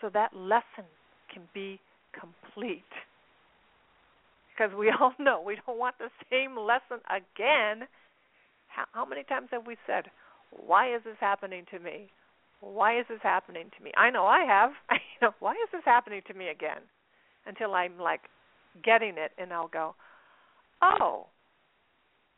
[0.00, 0.86] So that lesson
[1.32, 1.80] can be
[2.18, 2.82] complete
[4.60, 7.88] because we all know we don't want the same lesson again.
[8.68, 10.04] How, how many times have we said,
[10.50, 12.10] "Why is this happening to me?
[12.60, 14.70] Why is this happening to me?" I know I have.
[14.92, 16.82] you know, why is this happening to me again?
[17.46, 18.20] Until I'm like
[18.84, 19.94] getting it, and I'll go,
[20.82, 21.26] "Oh."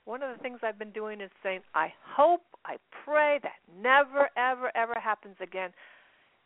[0.05, 4.31] One of the things I've been doing is saying, "I hope, I pray that never,
[4.37, 5.73] ever, ever happens again."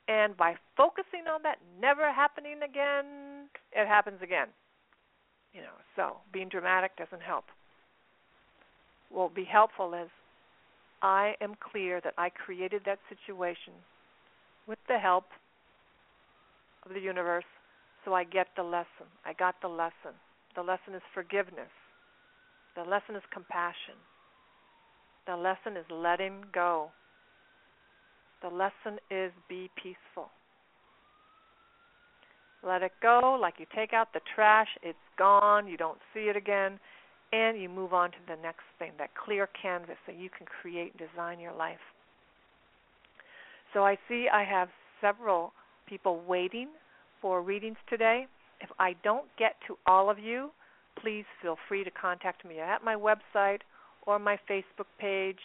[0.08, 4.48] And by focusing on that never happening again, it happens again.
[5.52, 7.46] You know, so being dramatic doesn't help.
[9.08, 10.10] What will be helpful is
[11.02, 13.72] I am clear that I created that situation
[14.66, 15.32] with the help
[16.84, 17.44] of the universe,
[18.04, 19.06] so I get the lesson.
[19.24, 20.14] I got the lesson.
[20.54, 21.70] The lesson is forgiveness.
[22.76, 23.96] The lesson is compassion.
[25.26, 26.90] The lesson is letting go.
[28.42, 30.30] The lesson is be peaceful.
[32.62, 36.36] Let it go like you take out the trash, it's gone, you don't see it
[36.36, 36.78] again,
[37.32, 40.92] and you move on to the next thing, that clear canvas so you can create
[40.98, 41.78] and design your life.
[43.72, 44.68] So I see I have
[45.00, 45.52] several
[45.88, 46.68] people waiting
[47.22, 48.26] for readings today.
[48.60, 50.50] If I don't get to all of you,
[51.00, 53.60] please feel free to contact me at my website
[54.06, 55.38] or my Facebook page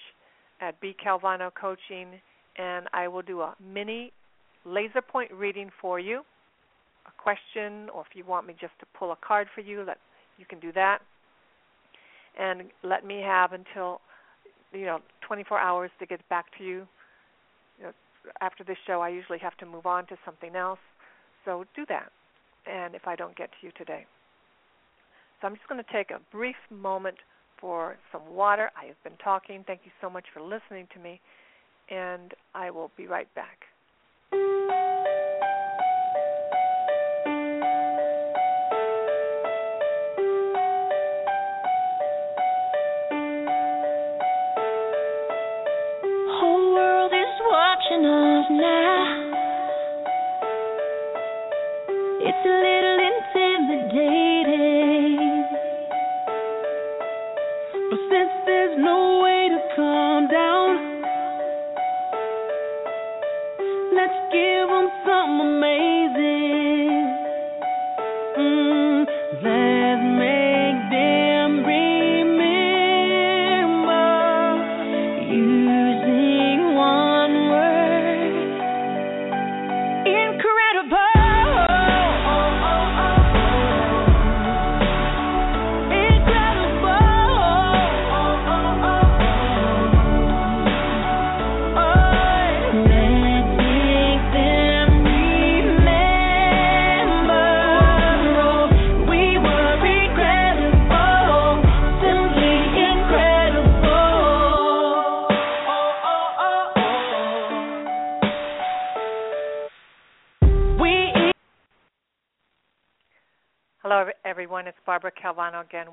[0.59, 2.19] at B Calvano Coaching,
[2.57, 4.11] and I will do a mini
[4.65, 6.21] laser point reading for you
[7.07, 9.97] a question or if you want me just to pull a card for you, that
[10.37, 10.99] you can do that.
[12.39, 14.01] And let me have until
[14.71, 16.87] you know 24 hours to get back to you.
[17.77, 17.91] you know,
[18.39, 20.79] after this show, I usually have to move on to something else.
[21.45, 22.11] So do that.
[22.71, 24.05] And if I don't get to you today,
[25.41, 27.17] so I'm just going to take a brief moment
[27.59, 28.71] for some water.
[28.79, 29.63] I have been talking.
[29.65, 31.19] Thank you so much for listening to me,
[31.89, 33.65] and I will be right back.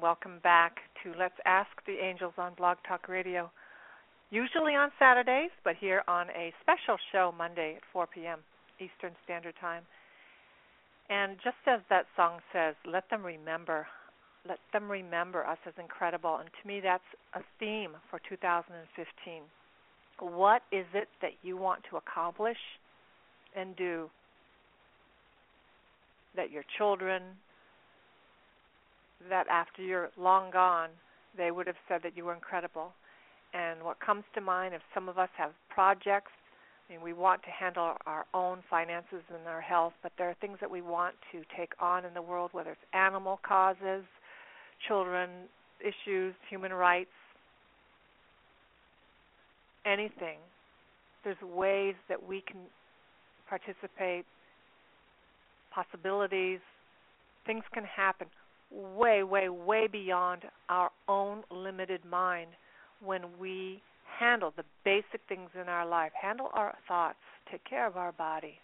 [0.00, 3.50] Welcome back to Let's Ask the Angels on Blog Talk Radio.
[4.30, 8.38] Usually on Saturdays, but here on a special show Monday at 4 p.m.
[8.78, 9.82] Eastern Standard Time.
[11.10, 13.88] And just as that song says, let them remember,
[14.48, 16.36] let them remember us as incredible.
[16.36, 17.02] And to me, that's
[17.34, 19.42] a theme for 2015.
[20.20, 22.58] What is it that you want to accomplish
[23.56, 24.10] and do
[26.36, 27.22] that your children,
[29.28, 30.90] that after you're long gone,
[31.36, 32.92] they would have said that you were incredible.
[33.54, 36.32] And what comes to mind, if some of us have projects,
[36.88, 40.36] I mean, we want to handle our own finances and our health, but there are
[40.40, 44.04] things that we want to take on in the world, whether it's animal causes,
[44.86, 45.28] children
[45.80, 47.10] issues, human rights,
[49.84, 50.38] anything.
[51.24, 52.60] There's ways that we can
[53.48, 54.24] participate,
[55.74, 56.60] possibilities,
[57.46, 58.28] things can happen
[58.70, 62.50] way, way, way beyond our own limited mind
[63.02, 63.82] when we
[64.18, 67.18] handle the basic things in our life, handle our thoughts,
[67.50, 68.58] take care of our body,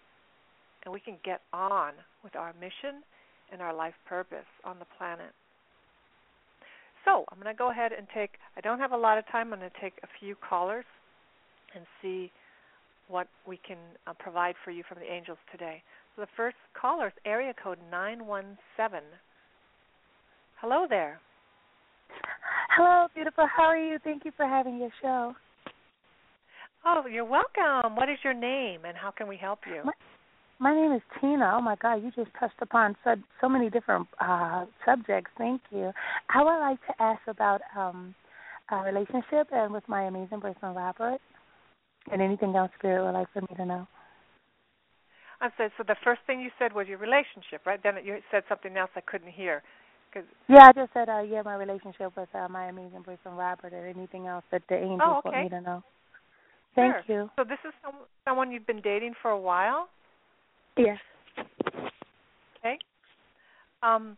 [0.85, 1.93] and we can get on
[2.23, 3.03] with our mission
[3.53, 5.33] and our life purpose on the planet.
[7.05, 8.33] So I'm going to go ahead and take.
[8.57, 9.53] I don't have a lot of time.
[9.53, 10.87] I'm going to take a few callers
[11.75, 12.33] and see
[13.09, 13.77] what we can
[14.07, 15.83] uh, provide for you from the angels today.
[16.17, 19.03] So the first caller is area code 917.
[20.67, 21.21] Hello there.
[22.75, 23.47] Hello, beautiful.
[23.55, 23.99] How are you?
[24.03, 25.35] Thank you for having your show.
[26.87, 27.95] Oh, you're welcome.
[27.97, 29.83] What is your name and how can we help you?
[29.85, 29.93] My,
[30.59, 31.53] my name is Tina.
[31.55, 35.31] Oh my God, you just touched upon so, so many different uh, subjects.
[35.37, 35.93] Thank you.
[36.35, 38.15] I would like to ask about um,
[38.71, 41.21] a relationship and with my amazing boyfriend Robert,
[42.11, 43.87] and anything else Spirit would like for me to know.
[45.43, 45.85] I said so.
[45.87, 47.83] The first thing you said was your relationship, right?
[47.83, 49.63] Then you said something else I couldn't hear.
[50.15, 53.73] Cause yeah, I just said uh, yeah, my relationship with uh, my amazing boyfriend Robert,
[53.73, 55.31] or anything else that the angels oh, okay.
[55.31, 55.83] want me to know.
[56.77, 57.23] Thank sure.
[57.23, 57.31] you.
[57.37, 57.95] So this is some,
[58.25, 59.89] someone you've been dating for a while.
[60.77, 60.99] Yes.
[62.59, 62.79] Okay.
[63.83, 64.17] Um,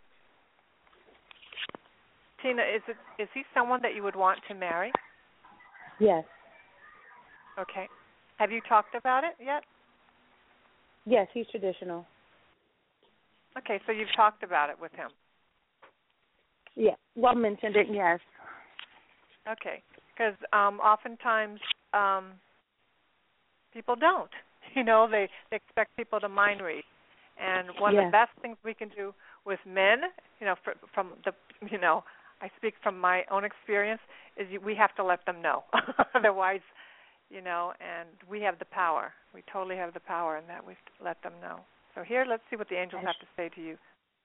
[2.43, 4.93] Tina, is it is he someone that you would want to marry?
[5.99, 6.25] Yes.
[7.59, 7.89] Okay.
[8.37, 9.63] Have you talked about it yet?
[11.07, 12.05] Yes, he's traditional.
[13.57, 15.09] Okay, so you've talked about it with him.
[16.77, 17.87] Yeah, well mentioned it.
[17.91, 18.21] Yes.
[19.51, 21.61] Okay, because um, oftentimes
[21.95, 22.33] um,
[23.73, 24.31] people don't.
[24.75, 26.83] You know, they, they expect people to mind read,
[27.41, 28.01] and one yes.
[28.01, 29.15] of the best things we can do
[29.47, 30.03] with men,
[30.39, 31.33] you know, for, from the,
[31.71, 32.05] you know,
[32.43, 34.03] I speak from my own experience,
[34.37, 35.65] is we have to let them know.
[36.15, 36.61] Otherwise,
[37.31, 39.13] you know, and we have the power.
[39.35, 41.61] We totally have the power in that we let them know.
[41.95, 43.77] So here, let's see what the angels have to say to you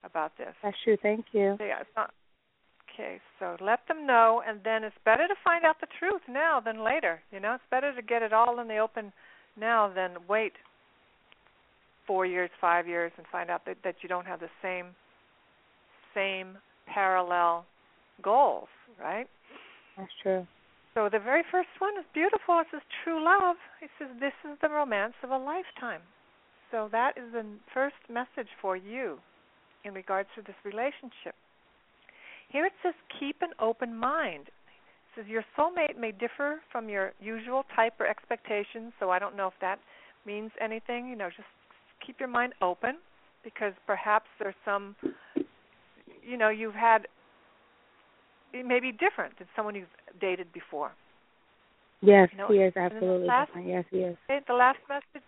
[0.03, 0.53] about this.
[0.61, 0.97] That's true.
[1.01, 1.55] Thank you.
[1.59, 2.11] Yeah, it's not,
[2.93, 6.59] okay, so let them know, and then it's better to find out the truth now
[6.59, 7.21] than later.
[7.31, 9.11] You know, it's better to get it all in the open
[9.59, 10.53] now than wait
[12.07, 14.87] four years, five years, and find out that, that you don't have the same
[16.13, 16.57] same
[16.93, 17.65] parallel
[18.21, 18.67] goals,
[18.99, 19.27] right?
[19.97, 20.45] That's true.
[20.93, 22.59] So the very first one is beautiful.
[22.59, 23.55] It says true love.
[23.81, 26.01] It says this is the romance of a lifetime.
[26.69, 29.19] So that is the first message for you
[29.85, 31.35] in regards to this relationship.
[32.51, 34.47] Here it says keep an open mind.
[34.47, 39.35] It says your soulmate may differ from your usual type or expectations, so I don't
[39.35, 39.79] know if that
[40.25, 41.07] means anything.
[41.07, 41.47] You know, just
[42.05, 42.97] keep your mind open
[43.43, 44.95] because perhaps there's some
[46.23, 47.07] you know, you've had
[48.53, 49.87] it may be different than someone you've
[50.19, 50.91] dated before.
[52.01, 53.51] Yes, you know, he is absolutely last.
[53.63, 53.85] Yes.
[53.93, 55.25] Okay, the last message.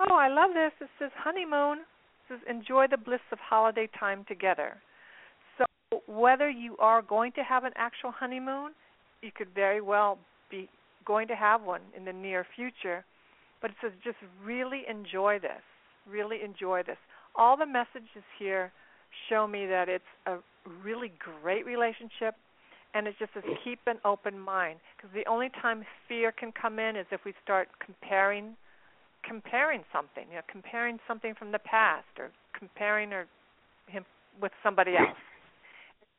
[0.00, 0.72] Oh, I love this.
[0.80, 1.78] It says honeymoon.
[1.80, 1.84] It
[2.28, 4.76] says enjoy the bliss of holiday time together.
[6.06, 8.72] Whether you are going to have an actual honeymoon,
[9.22, 10.18] you could very well
[10.50, 10.68] be
[11.04, 13.04] going to have one in the near future.
[13.60, 15.62] But it says just really enjoy this.
[16.08, 16.98] Really enjoy this.
[17.36, 18.72] All the messages here
[19.28, 20.36] show me that it's a
[20.82, 22.34] really great relationship
[22.94, 26.78] and it just says keep an open mind because the only time fear can come
[26.78, 28.56] in is if we start comparing
[29.28, 33.26] comparing something you know comparing something from the past or comparing or
[33.88, 34.04] him
[34.40, 35.18] with somebody else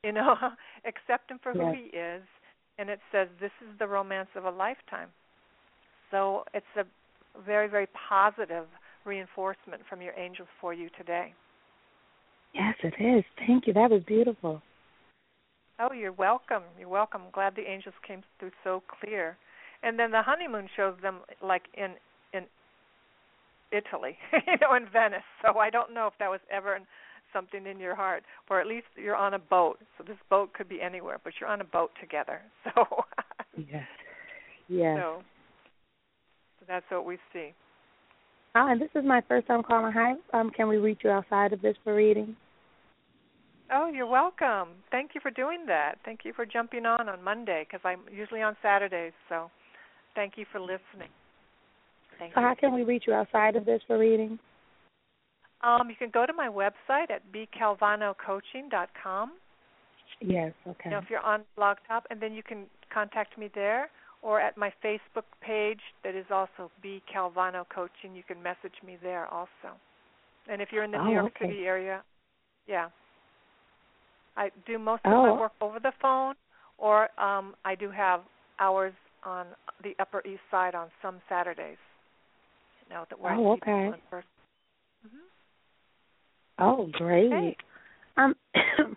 [0.06, 0.36] you know
[0.86, 1.64] accept him for yes.
[1.64, 2.22] who he is
[2.78, 5.08] and it says this is the romance of a lifetime
[6.10, 6.84] so it's a
[7.44, 8.66] very very positive
[9.04, 11.34] reinforcement from your angels for you today
[12.54, 14.62] yes it is thank you that was beautiful
[15.78, 16.62] Oh, you're welcome.
[16.78, 17.22] You're welcome.
[17.26, 19.36] I'm glad the angels came through so clear.
[19.82, 21.94] And then the honeymoon shows them like in
[22.32, 22.44] in
[23.72, 25.26] Italy, you know, in Venice.
[25.42, 26.76] So I don't know if that was ever
[27.36, 29.78] something in your heart, or at least you're on a boat.
[29.98, 32.40] So this boat could be anywhere, but you're on a boat together.
[32.74, 32.84] So
[33.56, 33.86] yes,
[34.68, 34.98] yes.
[34.98, 35.22] So,
[36.58, 37.54] so that's what we see.
[38.54, 39.92] Ah, and this is my first time calling.
[39.92, 42.36] Hi, um, can we reach you outside of this for reading?
[43.72, 44.68] Oh, you're welcome.
[44.90, 45.96] Thank you for doing that.
[46.04, 49.12] Thank you for jumping on on Monday because I'm usually on Saturdays.
[49.28, 49.50] So,
[50.14, 51.12] thank you for listening.
[52.18, 52.46] Thank so, you.
[52.46, 54.38] how can we reach you outside of this for reading?
[55.62, 59.32] Um, you can go to my website at bcalvanocoaching.com.
[60.20, 60.80] Yes, okay.
[60.84, 63.90] You know, if you're on Blog Talk, and then you can contact me there,
[64.22, 68.14] or at my Facebook page that is also B Calvano Coaching.
[68.14, 69.76] You can message me there also.
[70.48, 71.50] And if you're in the oh, New York okay.
[71.50, 72.02] City area,
[72.66, 72.88] yeah,
[74.36, 75.10] I do most oh.
[75.10, 76.34] of my work over the phone,
[76.78, 78.20] or um, I do have
[78.58, 78.94] hours
[79.24, 79.46] on
[79.82, 81.78] the Upper East Side on some Saturdays.
[82.88, 83.64] You know, that where oh, I see okay.
[83.64, 84.28] people in person.
[86.58, 87.32] Oh, great.
[87.32, 87.56] Okay.
[88.16, 88.34] Um,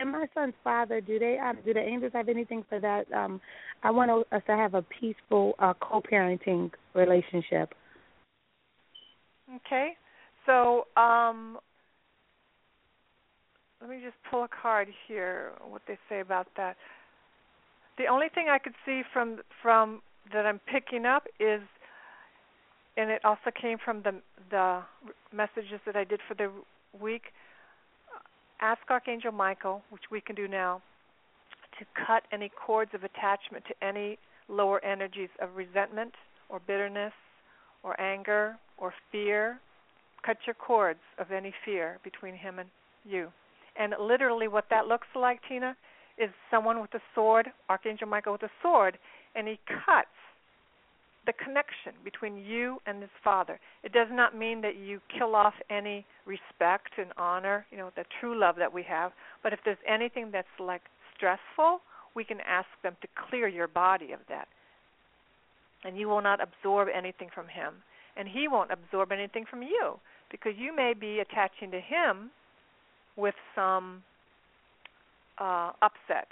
[0.00, 3.10] and my son's father, do they um, do the angels have anything for that?
[3.12, 3.40] Um,
[3.82, 7.74] I want us to have a peaceful uh, co-parenting relationship.
[9.56, 9.92] Okay.
[10.44, 11.58] So, um,
[13.80, 15.52] let me just pull a card here.
[15.66, 16.76] What they say about that.
[17.98, 21.60] The only thing I could see from from that I'm picking up is,
[22.96, 24.14] and it also came from the
[24.50, 24.82] the
[25.32, 26.50] messages that I did for the
[26.98, 27.24] week.
[28.60, 30.82] Ask Archangel Michael, which we can do now,
[31.78, 34.18] to cut any cords of attachment to any
[34.48, 36.14] lower energies of resentment
[36.48, 37.12] or bitterness
[37.82, 39.58] or anger or fear.
[40.24, 42.68] Cut your cords of any fear between him and
[43.04, 43.28] you.
[43.78, 45.76] And literally, what that looks like, Tina,
[46.18, 48.98] is someone with a sword, Archangel Michael with a sword,
[49.34, 50.08] and he cuts
[51.26, 53.58] the connection between you and his father.
[53.82, 58.04] It does not mean that you kill off any respect and honor, you know, the
[58.20, 59.12] true love that we have.
[59.42, 60.82] But if there's anything that's like
[61.16, 61.80] stressful,
[62.14, 64.48] we can ask them to clear your body of that.
[65.84, 67.74] And you will not absorb anything from him.
[68.16, 69.98] And he won't absorb anything from you
[70.30, 72.30] because you may be attaching to him
[73.16, 74.02] with some
[75.38, 76.28] uh, upset,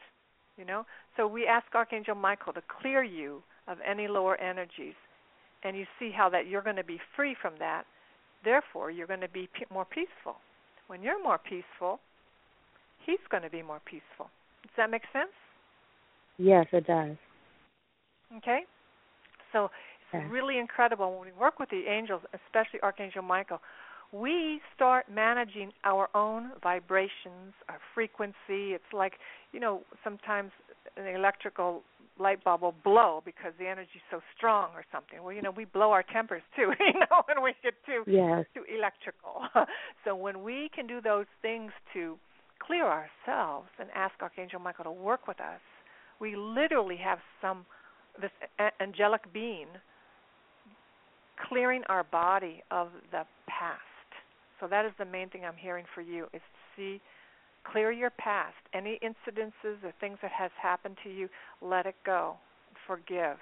[0.56, 0.86] you know.
[1.16, 4.94] So we ask Archangel Michael to clear you of any lower energies,
[5.62, 7.84] and you see how that you're going to be free from that.
[8.44, 10.36] Therefore, you're going to be p- more peaceful.
[10.86, 12.00] When you're more peaceful,
[13.06, 14.28] he's going to be more peaceful.
[14.62, 15.32] Does that make sense?
[16.36, 17.16] Yes, it does.
[18.38, 18.60] Okay.
[19.52, 19.70] So
[20.12, 23.60] it's really incredible when we work with the angels, especially Archangel Michael
[24.14, 28.72] we start managing our own vibrations, our frequency.
[28.72, 29.14] It's like,
[29.52, 30.52] you know, sometimes
[30.96, 31.82] an electrical
[32.18, 35.22] light bulb will blow because the energy's so strong or something.
[35.22, 38.44] Well, you know, we blow our tempers too, you know, when we get too yes.
[38.54, 39.42] too electrical.
[40.04, 42.16] so when we can do those things to
[42.64, 45.60] clear ourselves and ask Archangel Michael to work with us,
[46.20, 47.66] we literally have some
[48.20, 48.30] this
[48.80, 49.66] angelic being
[51.48, 53.80] clearing our body of the past
[54.60, 57.00] so that is the main thing I'm hearing for you is to see
[57.70, 61.28] clear your past, any incidences or things that has happened to you,
[61.60, 62.34] let it go.
[62.86, 63.36] Forgive.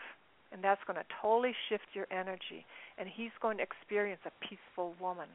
[0.53, 2.65] And that's going to totally shift your energy
[2.99, 5.29] and he's going to experience a peaceful woman.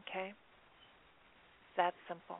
[0.00, 0.32] Okay?
[1.76, 2.38] That simple.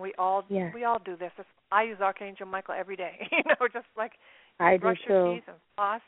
[0.00, 0.44] We all
[0.74, 1.32] we all do this.
[1.72, 3.26] I use Archangel Michael every day.
[3.32, 4.12] you know, just like
[4.60, 6.00] I brush do your teeth and floss,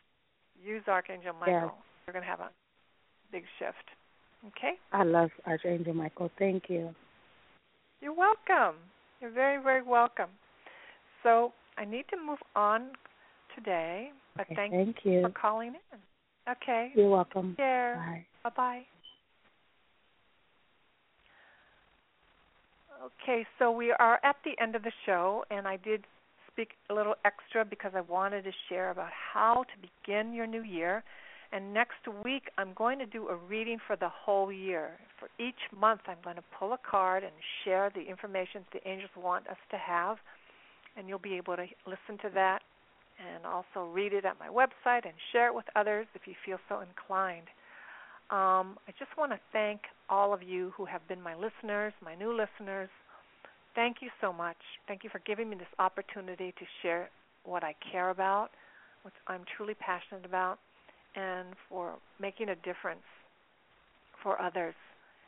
[0.64, 1.74] use Archangel Michael.
[2.06, 2.50] You're going to have a
[3.32, 3.76] big shift.
[4.48, 4.74] Okay?
[4.92, 6.30] I love Archangel Michael.
[6.38, 6.94] Thank you.
[8.00, 8.76] You're welcome.
[9.20, 10.30] You're very, very welcome.
[11.22, 12.90] So I need to move on
[13.54, 15.98] today, but okay, thank, thank you you for calling in.
[16.50, 16.92] Okay.
[16.94, 17.50] You're welcome.
[17.50, 17.96] Take care.
[17.96, 18.50] Bye.
[18.50, 18.82] Bye bye.
[23.22, 26.04] Okay, so we are at the end of the show, and I did
[26.52, 30.62] speak a little extra because I wanted to share about how to begin your new
[30.62, 31.02] year.
[31.52, 34.90] And next week, I'm going to do a reading for the whole year.
[35.18, 37.32] For each month, I'm going to pull a card and
[37.64, 40.18] share the information the angels want us to have.
[40.96, 42.60] And you'll be able to listen to that
[43.18, 46.58] and also read it at my website and share it with others if you feel
[46.68, 47.48] so inclined.
[48.30, 52.14] Um, I just want to thank all of you who have been my listeners, my
[52.14, 52.88] new listeners.
[53.74, 54.56] Thank you so much.
[54.86, 57.10] Thank you for giving me this opportunity to share
[57.44, 58.50] what I care about,
[59.02, 60.60] what I'm truly passionate about
[61.16, 63.06] and for making a difference
[64.22, 64.74] for others.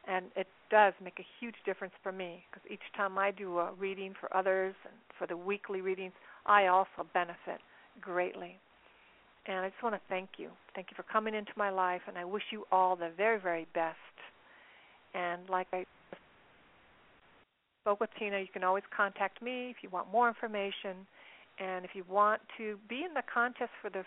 [0.07, 3.73] And it does make a huge difference for me because each time I do a
[3.79, 6.13] reading for others and for the weekly readings,
[6.47, 7.61] I also benefit
[8.01, 8.59] greatly.
[9.47, 10.49] And I just want to thank you.
[10.75, 13.67] Thank you for coming into my life, and I wish you all the very, very
[13.75, 13.97] best.
[15.15, 15.85] And like I
[17.83, 21.07] spoke with Tina, you can always contact me if you want more information.
[21.59, 24.05] And if you want to be in the contest for the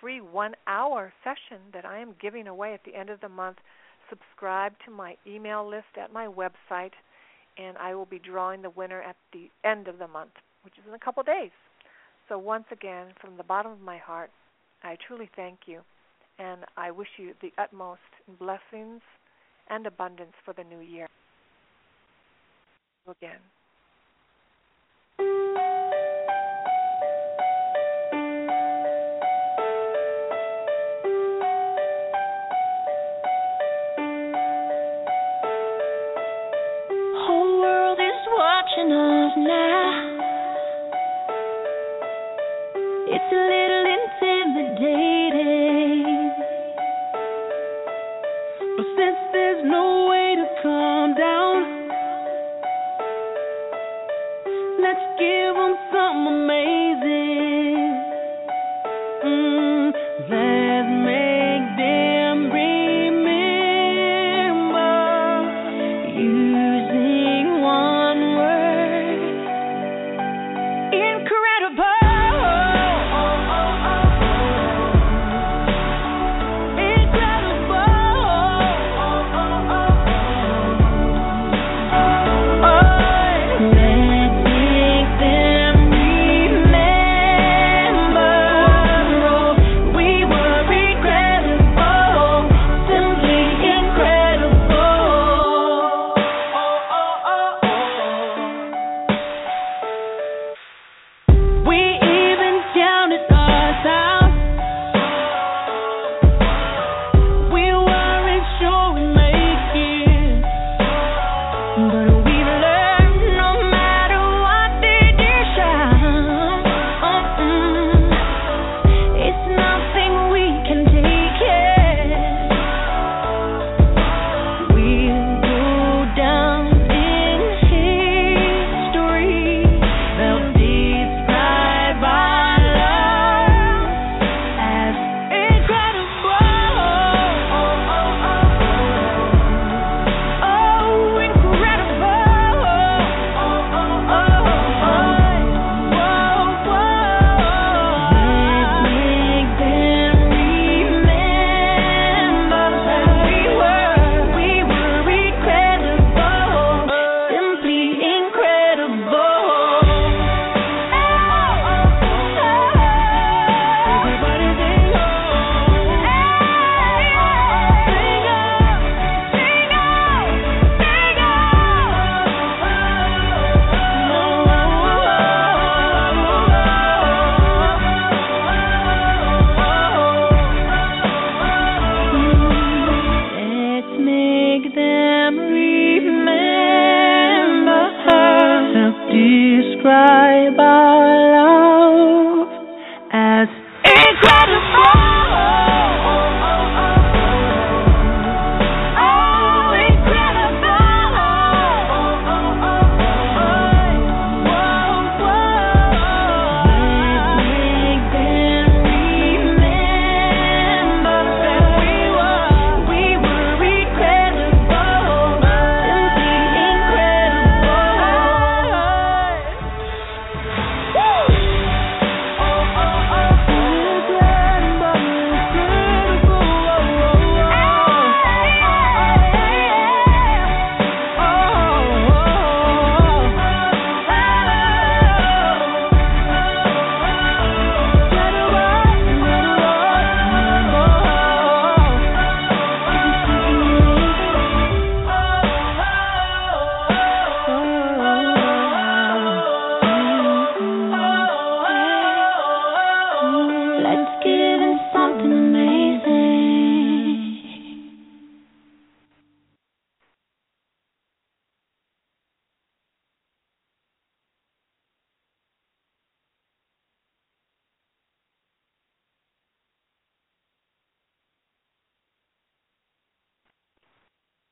[0.00, 3.58] free one hour session that I am giving away at the end of the month.
[4.08, 6.92] Subscribe to my email list at my website,
[7.58, 10.32] and I will be drawing the winner at the end of the month,
[10.64, 11.50] which is in a couple days.
[12.28, 14.30] So, once again, from the bottom of my heart,
[14.82, 15.80] I truly thank you,
[16.38, 18.00] and I wish you the utmost
[18.38, 19.02] blessings
[19.68, 21.06] and abundance for the new year.
[23.08, 23.38] Again.